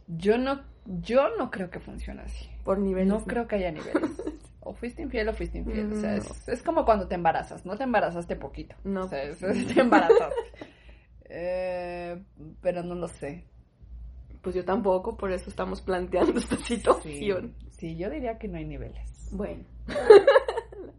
[0.09, 2.49] Yo no, yo no creo que funcione así.
[2.65, 3.09] Por niveles.
[3.09, 4.11] No creo que haya niveles.
[4.69, 5.93] O fuiste infiel o fuiste infiel.
[5.93, 6.17] O sea, No.
[6.17, 7.65] es, es como cuando te embarazas.
[7.65, 8.75] No te embarazaste poquito.
[8.83, 9.05] No.
[9.05, 10.35] O sea, es- es- te embarazaste.
[11.29, 12.21] Eh,
[12.61, 13.45] pero no lo sé.
[14.43, 17.55] Pues yo tampoco, por eso estamos planteando esta Sí, situación.
[17.71, 19.29] sí, yo diría que no hay niveles.
[19.31, 19.63] Bueno.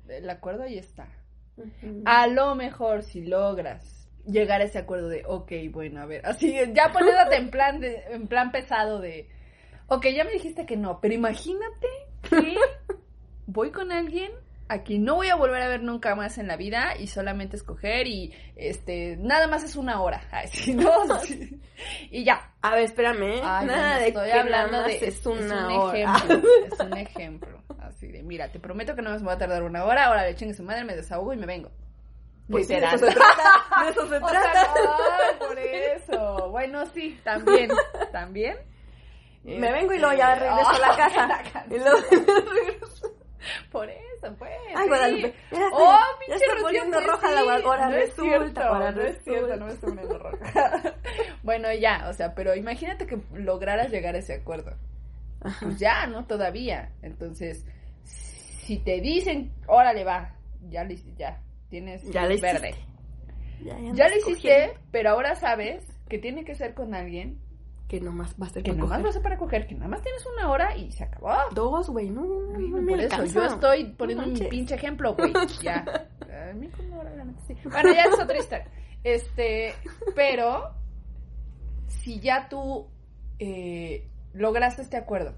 [0.07, 1.09] El acuerdo ahí está.
[2.05, 3.96] A lo mejor si logras
[4.27, 8.03] llegar a ese acuerdo de, ok, bueno, a ver, así, ya poniéndote en plan, de,
[8.11, 9.29] en plan pesado de,
[9.87, 11.87] ok, ya me dijiste que no, pero imagínate
[12.29, 12.55] que
[13.47, 14.31] voy con alguien
[14.69, 17.55] a quien no voy a volver a ver nunca más en la vida y solamente
[17.55, 20.91] escoger y, este, nada más es una hora, Ay, sí, ¿no?
[22.11, 22.53] Y ya.
[22.61, 23.23] A ver, espérame.
[23.23, 23.41] ¿eh?
[23.43, 25.97] Ay, Nada no, de estoy que hablando nada de, es una un hora.
[26.17, 29.63] ejemplo, es un ejemplo, así de, mira, te prometo que no me voy a tardar
[29.63, 31.71] una hora, ahora le chingue su madre, me desahogo y me vengo.
[32.49, 32.93] Pues Pues sí, de será.
[32.95, 33.83] eso se trata.
[33.83, 34.73] De eso se O sea, trata.
[34.83, 36.49] no, por eso.
[36.49, 37.69] Bueno, sí, también,
[38.11, 38.57] también.
[39.43, 41.27] Me vengo y luego ya Este, regreso a la casa.
[41.27, 41.65] la.
[41.75, 43.13] Y luego regreso.
[43.71, 44.51] Por eso, pues.
[44.75, 44.87] Ay, sí.
[44.89, 45.35] Guadalupe.
[45.51, 48.91] Mira, Oh, ya está poniendo Rocío, roja sí, la ahora no es resulta, cierto, ahora
[48.91, 50.93] no es cierto, no me estoy poniendo roja.
[51.43, 54.73] bueno, ya, o sea, pero imagínate que lograras llegar a ese acuerdo.
[55.41, 55.65] Ajá.
[55.65, 56.25] Pues ya, ¿no?
[56.25, 56.91] Todavía.
[57.01, 57.65] Entonces,
[58.03, 60.33] si te dicen, órale, va,
[60.69, 60.85] ya
[61.15, 61.39] ya,
[61.69, 62.75] tienes Ya luz verde.
[63.63, 67.39] Ya, ya Ya andas lo hiciste, pero ahora sabes que tiene que ser con alguien
[67.87, 69.05] Que nomás va a ser que para nomás coger.
[69.05, 71.33] vas a para coger, que nada más tienes una hora y se acabó.
[71.53, 74.47] Dos, güey, no, no, no, no me Por eso, yo estoy poniendo No manches.
[74.49, 75.33] pinche ejemplo, güey.
[75.61, 75.83] Ya.
[76.49, 77.55] A mí con una hora, la sí.
[77.63, 78.67] Bueno, ya es otra historia.
[79.03, 79.73] Este,
[80.15, 80.71] pero
[81.87, 82.87] si ya tú
[83.39, 85.35] eh, lograste este acuerdo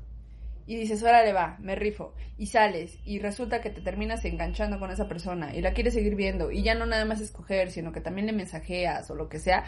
[0.69, 4.91] y dices, órale va, me rifo, y sales y resulta que te terminas enganchando con
[4.91, 8.01] esa persona y la quieres seguir viendo y ya no nada más escoger, sino que
[8.01, 9.63] también le mensajeas o lo que sea,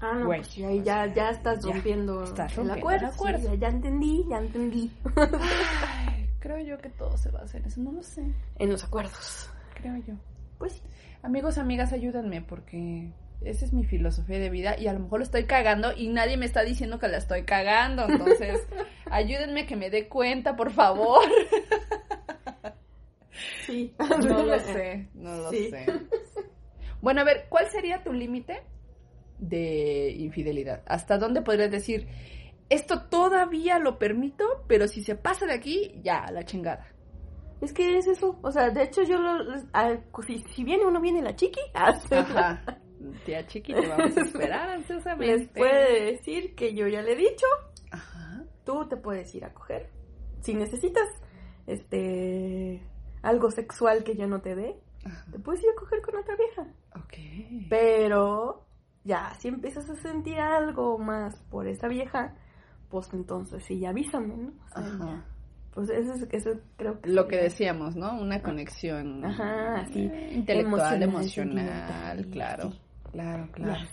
[0.00, 3.06] Ah, no, Güey, pues ya, sea, ya estás ya rompiendo, estás el rompiendo acuerdo.
[3.06, 3.38] el acuerdo.
[3.38, 4.90] sí, ya, ya entendí, ya entendí.
[5.16, 8.24] ay, creo yo que todo se basa en eso, no lo sé,
[8.58, 9.50] En los acuerdos.
[9.74, 10.14] creo yo.
[10.58, 10.82] Pues sí.
[11.22, 13.12] Amigos, amigas, ayúdenme porque
[13.44, 16.36] esa es mi filosofía de vida y a lo mejor lo estoy cagando y nadie
[16.36, 18.08] me está diciendo que la estoy cagando.
[18.08, 18.60] Entonces,
[19.12, 21.22] ayúdenme que me dé cuenta, por favor.
[23.66, 23.94] Sí.
[23.98, 25.70] No lo sé, no lo Sí.
[25.70, 25.86] sé.
[27.00, 28.62] Bueno, a ver, ¿cuál sería tu límite
[29.38, 30.82] de infidelidad?
[30.86, 32.06] ¿Hasta dónde podrías decir,
[32.68, 36.86] esto todavía lo permito, pero si se pasa de aquí, ya, la chingada?
[37.60, 38.38] Es que es eso.
[38.42, 39.54] O sea, de hecho, yo lo.
[39.72, 41.60] a- si, si viene uno, viene la chiqui.
[41.74, 42.62] Ajá.
[43.24, 45.36] Tía Chiqui, te vamos a esperar ansiosamente.
[45.38, 47.46] Les puede decir que yo ya le he dicho.
[47.90, 48.31] Ajá.
[48.64, 49.90] Tú te puedes ir a coger.
[50.40, 51.08] Si necesitas
[51.66, 52.82] este
[53.22, 55.30] algo sexual que yo no te dé, Ajá.
[55.30, 56.66] te puedes ir a coger con otra vieja.
[56.96, 57.66] Ok.
[57.70, 58.66] Pero
[59.04, 62.34] ya, si empiezas a sentir algo más por esa vieja,
[62.88, 64.48] pues entonces sí, avísame, ¿no?
[64.64, 65.06] O sea, Ajá.
[65.06, 65.24] ya.
[65.72, 67.08] Pues eso, es- eso creo que...
[67.10, 68.20] Lo que decíamos, ¿no?
[68.20, 70.10] Una conexión Ajá, sí.
[70.32, 72.70] intelectual, Emocional, emocional, claro.
[72.72, 72.80] sí.
[73.12, 73.86] Claro, Y claro.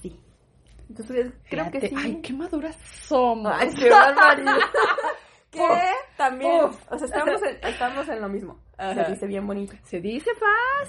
[0.90, 1.96] Entonces creo que sí.
[1.98, 2.76] Ay, qué maduras
[3.08, 3.52] somos.
[3.56, 4.58] Ay, qué barbaridad.
[5.52, 5.68] que
[6.18, 6.92] también, Uf.
[6.92, 8.60] o sea, estamos en, estamos en lo mismo.
[8.78, 9.06] Ajá.
[9.06, 9.76] Se dice bien bonito.
[9.84, 10.32] Se dice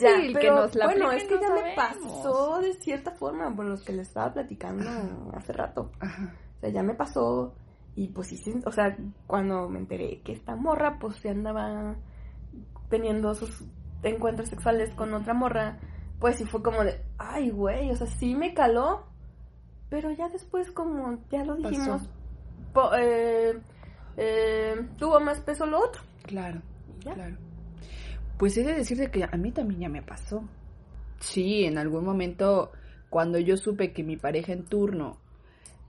[0.01, 3.11] Ya, fácil, que pero nos la bueno, es que no ya me pasó de cierta
[3.13, 4.89] forma por los que le estaba platicando
[5.35, 5.93] hace rato.
[6.01, 6.35] Ajá.
[6.57, 7.55] O sea, ya me pasó
[7.95, 8.97] y pues sí, sí, o sea,
[9.27, 11.97] cuando me enteré que esta morra pues se andaba
[12.89, 13.65] teniendo sus
[14.03, 15.79] encuentros sexuales con otra morra,
[16.19, 19.07] pues sí fue como de, ay, güey, o sea, sí me caló,
[19.91, 22.03] pero ya después como ya lo dijimos,
[22.73, 23.59] po- eh,
[24.17, 26.01] eh, tuvo más peso lo otro.
[26.23, 26.63] Claro,
[27.05, 27.13] ya.
[27.15, 27.37] claro.
[28.39, 30.43] Pues he de decirte que a mí también ya me pasó.
[31.19, 32.73] Sí, en algún momento,
[33.11, 35.19] cuando yo supe que mi pareja en turno,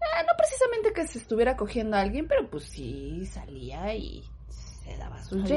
[0.02, 4.98] eh, no precisamente que se estuviera cogiendo a alguien, pero pues sí salía y se
[4.98, 5.50] daba sus.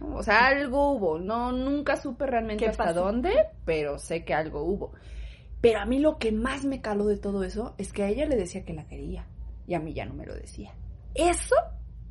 [0.00, 0.16] ¿no?
[0.16, 1.18] O sea, algo hubo.
[1.18, 3.04] No, nunca supe realmente ¿Qué hasta pasó?
[3.04, 3.32] dónde,
[3.64, 4.92] pero sé que algo hubo.
[5.60, 8.26] Pero a mí lo que más me caló de todo eso es que a ella
[8.26, 9.26] le decía que la quería
[9.66, 10.72] y a mí ya no me lo decía.
[11.14, 11.54] Eso,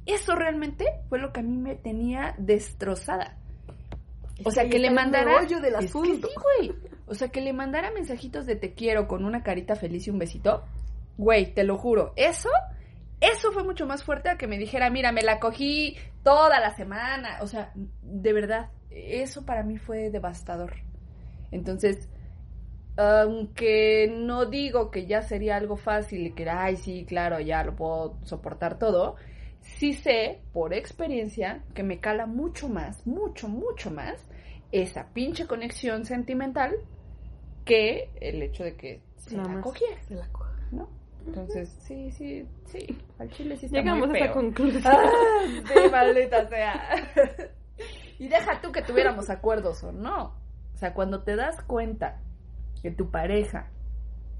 [0.05, 3.37] eso realmente fue lo que a mí me tenía destrozada.
[4.45, 5.31] O sea, que le mandara...
[5.39, 6.27] meollo del Es que asunto.
[6.27, 6.75] sí, güey.
[7.07, 10.19] O sea, que le mandara mensajitos de te quiero con una carita feliz y un
[10.19, 10.63] besito.
[11.17, 12.13] Güey, te lo juro.
[12.15, 12.49] Eso,
[13.19, 16.73] eso fue mucho más fuerte a que me dijera, mira, me la cogí toda la
[16.75, 17.39] semana.
[17.41, 20.75] O sea, de verdad, eso para mí fue devastador.
[21.51, 22.07] Entonces,
[22.99, 27.73] aunque no digo que ya sería algo fácil y que, ay, sí, claro, ya lo
[27.73, 29.15] puedo soportar todo,
[29.61, 34.27] sí sé, por experiencia, que me cala mucho más, mucho, mucho más
[34.73, 36.75] esa pinche conexión sentimental
[37.63, 40.51] que el hecho de que se Nada la cogiera, se la coja.
[40.71, 40.89] ¿no?
[41.25, 42.85] Entonces, sí, sí, sí,
[43.17, 44.83] al chile sí está Llegamos a esa conclusión.
[44.85, 46.89] Ah, sí, maldita sea.
[48.19, 50.33] y deja tú que tuviéramos acuerdos o no.
[50.73, 52.19] O sea, cuando te das cuenta
[52.82, 53.67] que tu pareja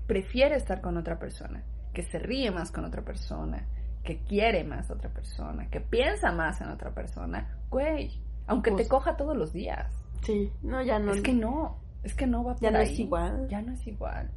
[0.08, 1.64] prefiere estar con otra persona,
[1.94, 3.66] que se ríe más con otra persona,
[4.04, 8.12] que quiere más a otra persona, que piensa más en otra persona, güey,
[8.48, 9.94] aunque Pues- te coja todos los días.
[10.24, 11.14] Sí, no, ya no.
[11.14, 12.92] Es que no, es que no va por Ya no ahí.
[12.94, 13.48] es igual.
[13.50, 14.30] Ya no es igual.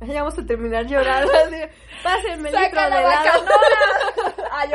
[0.00, 1.30] Ya vamos a terminar llorando.
[1.32, 1.56] así,
[2.02, 3.44] Pásenme el litro ¡Saca de la helado.
[4.52, 4.70] Ay,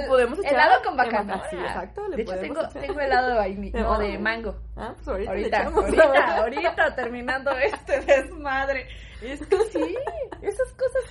[0.00, 1.42] le podemos echar helado con mango.
[1.50, 2.82] Sí, exacto, le de hecho, tengo, echar.
[2.82, 4.54] tengo helado de vainilla, no, de mango.
[4.76, 5.84] Ah, pues ahorita, Ahorita, echamos.
[5.84, 8.86] ahorita, ahorita, terminando este desmadre.
[9.20, 9.96] Es que sí,
[10.42, 11.02] esas cosas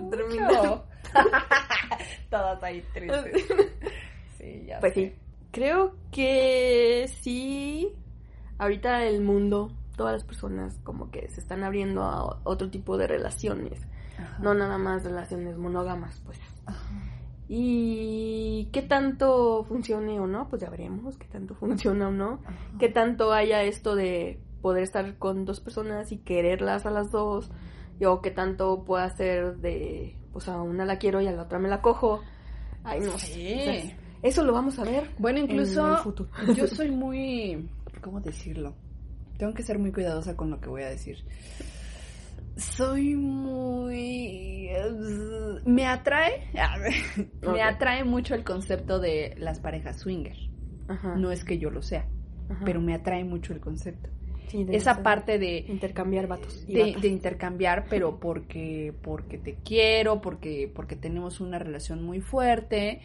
[0.00, 0.16] mucho.
[0.16, 0.84] terminar.
[2.30, 3.46] Todas ahí tristes.
[4.38, 5.00] Sí, ya Pues sé.
[5.00, 5.16] sí.
[5.50, 7.92] Creo que sí.
[8.56, 13.06] Ahorita el mundo, todas las personas como que se están abriendo a otro tipo de
[13.06, 13.86] relaciones.
[14.18, 14.38] Ajá.
[14.40, 16.40] No nada más relaciones monógamas, pues.
[16.64, 16.78] Ajá.
[17.50, 22.40] Y qué tanto funcione o no, pues ya veremos qué tanto funciona o no.
[22.44, 22.54] Ajá.
[22.78, 27.50] Qué tanto haya esto de poder estar con dos personas y quererlas a las dos.
[28.00, 31.42] y- O qué tanto pueda ser de, pues a una la quiero y a la
[31.42, 32.22] otra me la cojo.
[32.84, 33.26] Ay, no sé.
[33.26, 33.54] Sí.
[33.58, 35.10] O sea, eso lo vamos a ver.
[35.18, 36.30] Bueno, en incluso el futuro.
[36.54, 37.68] yo soy muy,
[38.02, 38.74] ¿cómo decirlo?
[39.38, 41.24] Tengo que ser muy cuidadosa con lo que voy a decir.
[42.56, 44.68] Soy muy...
[45.64, 46.50] Me atrae,
[47.40, 50.36] me atrae mucho el concepto de las parejas swinger.
[50.88, 52.08] Ajá, No es que yo lo sea,
[52.50, 52.62] ajá.
[52.64, 54.10] pero me atrae mucho el concepto.
[54.48, 59.56] Sí, de Esa parte de, intercambiar vatos y de, de intercambiar, pero porque, porque te
[59.56, 63.02] quiero, porque, porque tenemos una relación muy fuerte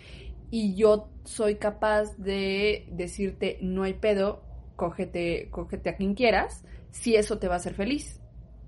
[0.49, 4.41] y yo soy capaz de decirte, no hay pedo,
[4.75, 8.19] cógete, cógete a quien quieras, si eso te va a hacer feliz,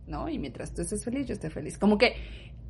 [0.07, 0.29] ¿no?
[0.29, 1.77] Y mientras tú estés feliz, yo esté feliz.
[1.77, 2.13] Como que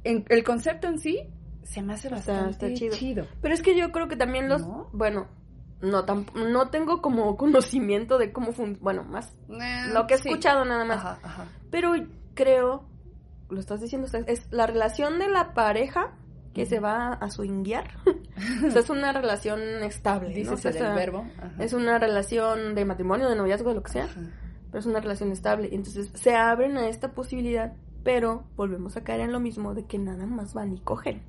[0.04, 1.30] en- el concepto en sí
[1.64, 2.96] se me hace bastante está chido.
[2.96, 3.28] chido.
[3.42, 4.90] Pero es que yo creo que también los, ¿No?
[4.94, 5.28] bueno,
[5.82, 6.06] no,
[6.36, 10.30] no tengo como conocimiento de cómo funciona, bueno, más Eh, lo que he sí.
[10.30, 10.98] escuchado nada más.
[10.98, 11.46] Ajá, ajá.
[11.72, 11.92] Pero
[12.34, 12.88] creo,
[13.50, 16.16] lo estás diciendo, es la relación de la pareja
[16.54, 17.90] que se va a swinguear.
[18.68, 20.30] O sea, es una relación estable.
[20.30, 20.34] ¿no?
[20.34, 21.26] O Dices sea, el esa- verbo.
[21.38, 21.52] Ajá.
[21.64, 24.22] Es una relación de matrimonio, de noviazgo, de lo que sea, Ajá.
[24.72, 25.70] pero es una relación estable.
[25.72, 27.74] Entonces se abren a esta posibilidad,
[28.04, 31.24] pero volvemos a caer en lo mismo de que nada más van y cogen.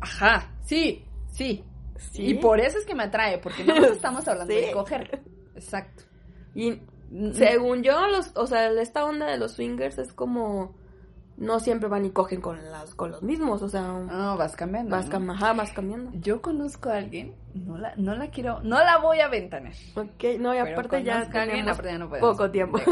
[0.00, 1.64] Ajá, sí, sí.
[1.98, 2.22] Sí.
[2.30, 4.60] Y por eso es que me atrae, porque no estamos hablando Sí.
[4.60, 5.22] de coger.
[5.54, 6.04] Exacto.
[6.54, 6.80] Y
[7.12, 10.76] Mm, según yo, los, o sea, esta onda de los swingers es como
[11.40, 14.94] no siempre van y cogen con las con los mismos, o sea, No, vas cambiando.
[14.94, 15.18] vas, ¿no?
[15.18, 16.10] cam- ajá, vas cambiando.
[16.20, 19.74] Yo conozco a alguien, no la, no la quiero, no la voy a ventanear.
[19.96, 22.30] Ok, no, y aparte ya conozco a alguien, tenemos aparte ya no podemos.
[22.36, 22.78] poco tiempo.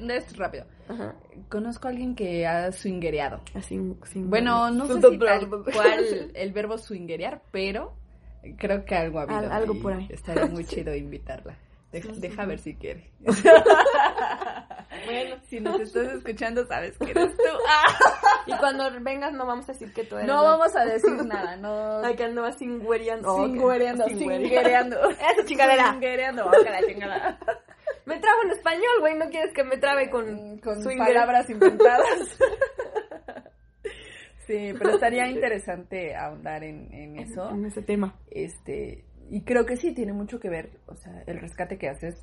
[0.00, 0.64] No, es rápido.
[0.88, 1.14] Ajá,
[1.48, 3.40] Conozco a alguien que ha swingereado.
[3.54, 7.94] así, sin Bueno, no sé si tal cual el verbo swingerear, pero
[8.58, 9.38] creo que algo ha habido.
[9.38, 10.08] Al- algo por ahí.
[10.10, 11.56] Estaría muy chido invitarla.
[11.92, 13.12] Deja, deja ver si quiere.
[15.04, 17.42] Bueno, Si nos estás escuchando, sabes que eres tú.
[17.68, 21.12] Ah, y cuando vengas no vamos a decir que tú eres no vamos a decir
[21.24, 21.98] nada, no.
[22.04, 23.34] Ay, que andabas singuereando.
[23.34, 23.46] Oh.
[23.46, 24.48] Singuereando, Singuereando.
[24.48, 25.10] singuereando.
[25.10, 25.92] Esa chingadera.
[25.92, 27.38] Singuereando, oh, la chingada.
[28.06, 31.06] Me trabo en español, güey, no quieres que me trabe con, Con swinger?
[31.06, 32.38] palabras inventadas.
[34.46, 37.48] Sí, pero estaría interesante ahondar en, en eso.
[37.50, 38.14] En ese tema.
[38.30, 42.14] Este, y creo que sí tiene mucho que ver, o sea, el rescate que haces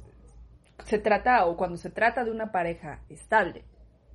[0.86, 3.63] se trata o cuando se trata de una pareja estable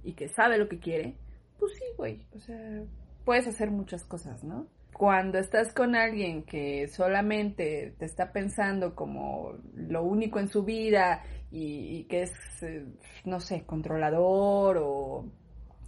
[0.02, 1.16] y que sabe lo que quiere,
[1.58, 2.82] pues sí, güey, o sea,
[3.24, 4.66] puedes hacer muchas cosas, ¿no?
[4.92, 11.22] Cuando estás con alguien que solamente te está pensando como lo único en su vida
[11.50, 12.86] y, y que es, eh,
[13.24, 15.26] no sé, controlador o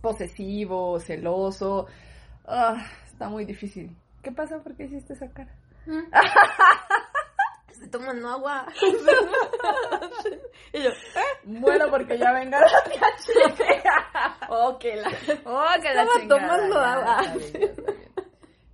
[0.03, 1.87] posesivo, celoso,
[2.47, 3.97] ah, está muy difícil.
[4.23, 4.63] ¿Qué pasa?
[4.63, 5.55] ¿Por qué hiciste esa cara?
[7.81, 8.67] Estoy tomando agua.
[10.73, 10.91] y yo,
[11.45, 13.07] Bueno, porque ya venga la tía
[14.49, 15.09] oh, que la...
[15.45, 16.41] Oh, que la chingada.
[16.41, 17.21] tomando agua.
[17.21, 17.99] está bien, ya está bien.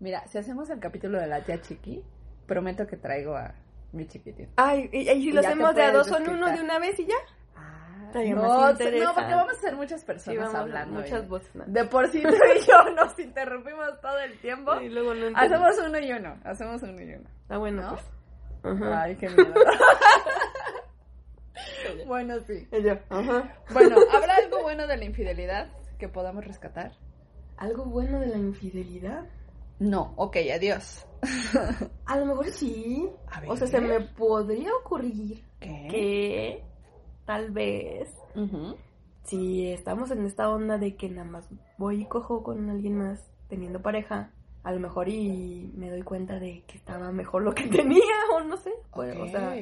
[0.00, 2.02] Mira, si hacemos el capítulo de la tía chiqui,
[2.46, 3.54] prometo que traigo a
[3.92, 4.48] mi chiquitín.
[4.56, 7.06] Ay, y, y si lo hacemos de a dos en uno de una vez y
[7.06, 7.14] ya.
[7.56, 11.00] Ah, Estaría no, no, porque vamos a ser muchas personas Sí, vamos, hablando.
[11.00, 11.50] muchas voces.
[11.66, 14.72] De por sí tú y yo nos interrumpimos todo el tiempo.
[14.80, 15.36] Y luego no.
[15.36, 17.28] Hacemos uno y uno, hacemos uno y uno.
[17.50, 17.90] Ah, bueno, ¿no?
[17.90, 18.13] pues.
[18.64, 19.02] Ajá.
[19.02, 19.54] Ay, qué miedo.
[22.06, 22.66] bueno, sí.
[22.72, 23.56] Y yo, ajá.
[23.72, 26.92] Bueno, ¿habrá algo bueno de la infidelidad que podamos rescatar?
[27.56, 29.26] ¿Algo bueno de la infidelidad?
[29.78, 31.06] No, ok, adiós.
[32.06, 33.08] A lo mejor sí.
[33.26, 33.50] A ver.
[33.50, 35.88] O sea, se me podría ocurrir ¿Qué?
[35.90, 36.64] que
[37.24, 38.08] tal vez
[39.24, 41.48] si estamos en esta onda de que nada más
[41.78, 44.30] voy y cojo con alguien más teniendo pareja,
[44.64, 48.02] a lo mejor y me doy cuenta de que estaba mejor lo que tenía
[48.34, 48.72] o no sé.
[48.92, 49.54] Pues, O sea,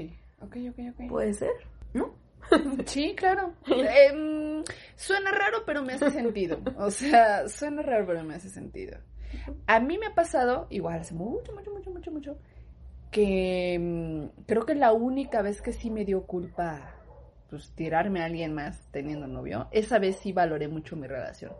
[1.08, 1.52] puede ser,
[1.92, 2.14] ¿no?
[2.86, 3.52] Sí, claro.
[3.66, 4.62] Em,
[4.96, 6.58] suena raro, pero me hace sentido.
[6.78, 8.98] O sea, suena raro, pero me hace sentido.
[9.66, 12.36] A mí me ha pasado, igual hace mucho, mucho, mucho, mucho, mucho,
[13.10, 16.94] que mm, creo que la única vez que sí me dio culpa,
[17.48, 21.52] pues tirarme a alguien más teniendo novio, esa vez sí valoré mucho mi relación.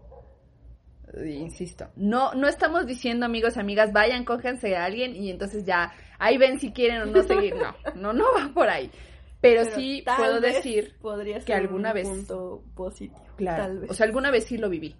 [1.16, 5.92] Eh, Insisto, no, no estamos diciendo amigos, amigas, vayan, cójanse a alguien y entonces ya,
[6.18, 7.54] ahí ven si quieren o no seguir.
[7.54, 8.90] No, no, no va por ahí.
[9.40, 13.24] Pero, sí puedo decir podría que alguna un vez- punto positivo.
[13.36, 13.64] Claro.
[13.64, 13.90] Tal vez.
[13.90, 14.94] O sea, alguna vez sí lo viví.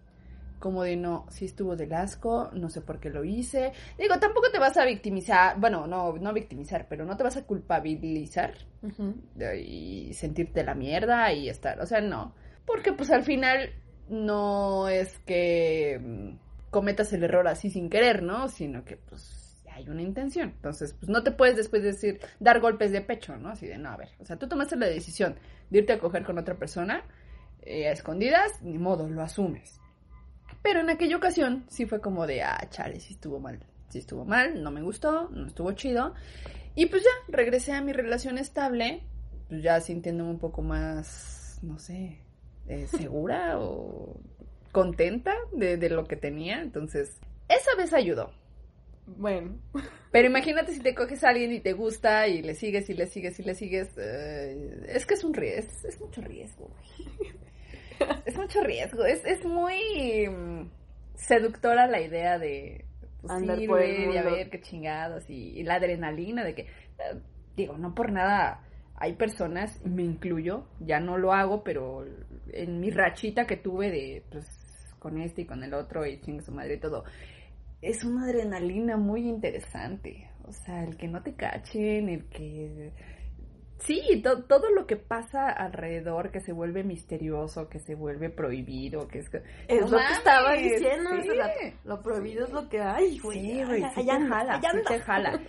[0.59, 3.73] Como de no, sí estuvo del asco, no sé por qué lo hice.
[3.99, 7.45] Digo, tampoco te vas a victimizar, bueno, no, no victimizar, pero no te vas a
[7.45, 8.55] culpabilizar
[9.57, 12.35] y sentirte la mierda y estar, o sea, no.
[12.65, 13.71] Porque pues al final
[14.13, 18.49] no es que mm, cometas el error así sin querer, ¿no?
[18.49, 20.51] Sino que pues hay una intención.
[20.51, 23.51] Entonces, pues no te puedes después decir, dar golpes de pecho, ¿no?
[23.51, 25.37] Así de, no, a ver, o sea, tú tomaste la decisión
[25.71, 27.05] de irte a coger con otra persona
[27.63, 29.81] eh, a escondidas, ni modo, lo asumes.
[30.63, 33.65] Pero en aquella ocasión sí fue como de, ah, chale, sí estuvo mal.
[33.89, 36.15] Sí estuvo mal, no me gustó, no estuvo chido.
[36.75, 39.03] Y pues ya, regresé a mi relación estable,
[39.49, 42.19] pues ya sintiéndome un poco más, no sé,
[42.69, 44.21] eh, segura o
[44.73, 46.63] contenta de, de lo que tenía.
[46.63, 48.33] Entonces, esa vez ayudó.
[49.05, 49.59] Bueno,
[50.13, 53.07] Pero imagínate si te coges a alguien y te gusta y le sigues y le
[53.07, 53.89] sigues y le sigues.
[53.99, 56.69] eh, es que es un riesgo, es, es mucho riesgo.
[56.69, 57.33] güey.
[58.27, 60.71] Es mucho riesgo, es, es muy mm,
[61.15, 62.85] seductora la idea de
[63.21, 66.45] pues, Andar ir, por el ver y a ver qué chingados y, y la adrenalina
[66.45, 67.21] de que, eh,
[67.57, 68.65] digo, no por nada
[68.97, 72.05] hay personas, y me incluyo, ya no lo hago, pero
[72.53, 74.47] en mi rachita que tuve de, pues,
[74.99, 77.05] con este y con el otro y chingue su madre y todo,
[77.81, 80.31] es una adrenalina muy interesante.
[80.45, 82.93] O sea, el que no te cachen, el que...
[83.79, 89.19] Sí, todo lo que pasa alrededor, que se vuelve misterioso, que se vuelve prohibido, que
[89.19, 89.31] es...
[89.67, 91.11] Es lo que estaba diciendo
[91.85, 93.41] Lo prohibido es lo que hay, güey.
[93.41, 95.41] Sí, güey, sí te jala, sí te jala.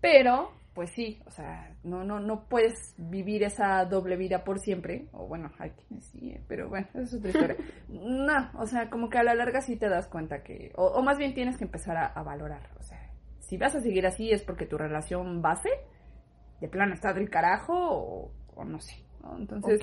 [0.00, 5.08] Pero pues sí, o sea, no, no, no puedes vivir esa doble vida por siempre.
[5.12, 7.56] O bueno, hay quienes sí, pero bueno, eso es otra historia.
[7.88, 11.18] no, o sea, como que a la larga sí te das cuenta que, o, más
[11.18, 12.70] bien tienes que empezar a, valorar.
[12.78, 13.10] O sea,
[13.40, 15.70] si vas a seguir así es porque tu relación base,
[16.60, 19.38] de plano está del carajo, o, no sé, ¿no?
[19.38, 19.80] Entonces,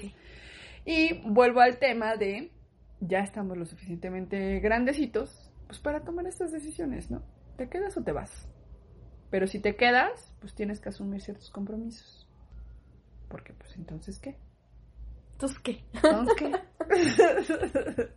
[0.86, 2.52] y vuelvo al tema de,
[3.00, 7.24] ya estamos lo suficientemente grandecitos, pues para tomar estas decisiones, ¿no?
[7.58, 8.48] ¿Te quedas o te vas?
[9.30, 12.28] Pero si te quedas, pues tienes que asumir ciertos compromisos.
[13.28, 14.38] Porque pues entonces ¿qué?
[15.34, 15.84] ¿Entonces qué?
[15.94, 16.52] ¿Entonces qué?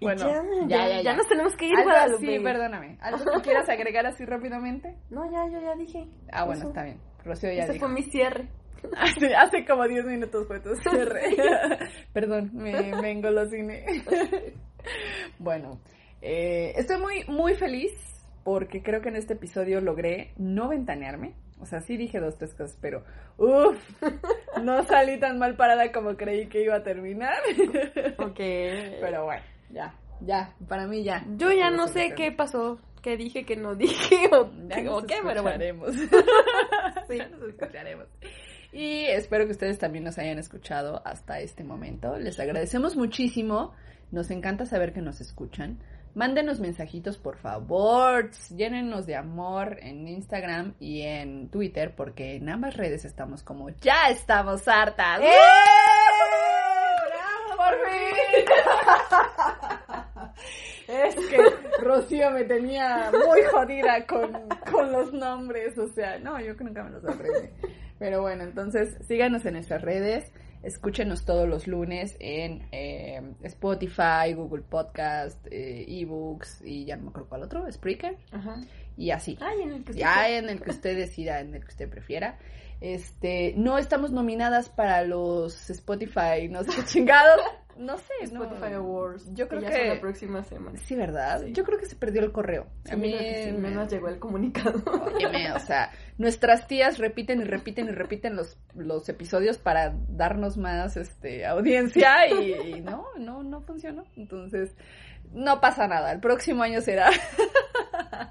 [0.00, 0.28] bueno,
[0.68, 2.98] ya, ya, ya, nos tenemos que ir, ¿Algo, Sí, perdóname.
[3.00, 4.96] ¿Algo que quieras agregar así rápidamente?
[5.10, 6.06] No, ya, yo ya dije.
[6.30, 7.00] Ah, bueno, está bien.
[7.24, 8.48] Rocío ya Ese fue mi cierre.
[8.96, 11.36] Hace, hace como 10 minutos fue tu cierre.
[12.12, 13.84] Perdón, me, me engolosiné.
[15.38, 15.80] bueno,
[16.20, 17.92] eh, estoy muy, muy feliz
[18.44, 21.34] porque creo que en este episodio logré no ventanearme.
[21.60, 23.04] O sea, sí dije dos, tres cosas, pero
[23.38, 23.78] uff,
[24.62, 27.36] no salí tan mal parada como creí que iba a terminar.
[28.18, 28.36] ok.
[28.36, 31.24] Pero bueno, ya, ya, para mí ya.
[31.36, 35.16] Yo ya no sé qué pasó, qué dije, qué no dije, o, ya nos qué,
[35.24, 35.86] pero bueno.
[37.08, 38.06] sí, nos escucharemos.
[38.72, 42.18] Y espero que ustedes también nos hayan escuchado hasta este momento.
[42.18, 43.74] Les agradecemos muchísimo.
[44.10, 45.78] Nos encanta saber que nos escuchan.
[46.14, 48.30] Mándenos mensajitos, por favor.
[48.54, 54.10] Llénenos de amor en Instagram y en Twitter, porque en ambas redes estamos como ya
[54.10, 55.20] estamos hartas.
[55.22, 55.30] ¡Eh!
[57.08, 57.56] ¡Bravo!
[57.56, 58.44] ¡Por fin!
[60.88, 61.38] es que
[61.82, 64.32] Rocío me tenía muy jodida con,
[64.70, 65.78] con los nombres.
[65.78, 67.48] O sea, no, yo que nunca me los aprendí.
[67.98, 70.30] Pero bueno, entonces síganos en nuestras redes.
[70.62, 77.08] Escúchenos todos los lunes en eh, Spotify, Google Podcast, eh, eBooks y ya no me
[77.08, 78.16] acuerdo cuál otro, Spreaker.
[78.30, 78.60] Ajá.
[78.96, 79.38] Y así.
[79.62, 82.38] En el que ya en el que usted decida, en el que usted prefiera.
[82.80, 87.40] Este, no estamos nominadas para los Spotify, no sé chingados.
[87.76, 89.32] No sé, Spotify Awards.
[89.34, 90.78] Yo creo que la próxima semana.
[90.78, 91.44] Sí, ¿verdad?
[91.46, 92.66] Yo creo que se perdió el correo.
[92.90, 93.14] a mí
[93.58, 94.82] menos llegó el comunicado.
[95.56, 100.96] o sea, nuestras tías repiten y repiten y repiten los, los episodios para darnos más
[100.96, 104.04] este audiencia y, no, no, no funcionó.
[104.16, 104.74] Entonces,
[105.32, 106.12] no pasa nada.
[106.12, 107.10] El próximo año será.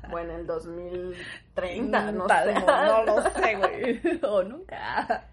[0.10, 2.54] Bueno, el 2030, no sé.
[2.54, 4.20] No, lo sé, güey.
[4.24, 5.26] o nunca.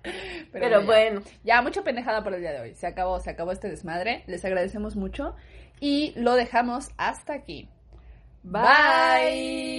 [0.53, 1.23] Pero, bueno.
[1.45, 2.75] Ya, mucha pendejada por el día de hoy.
[2.75, 4.25] Se acabó, se acabó este desmadre.
[4.27, 5.35] Les agradecemos mucho.
[5.81, 7.69] Y lo dejamos hasta aquí.
[8.43, 9.79] Bye.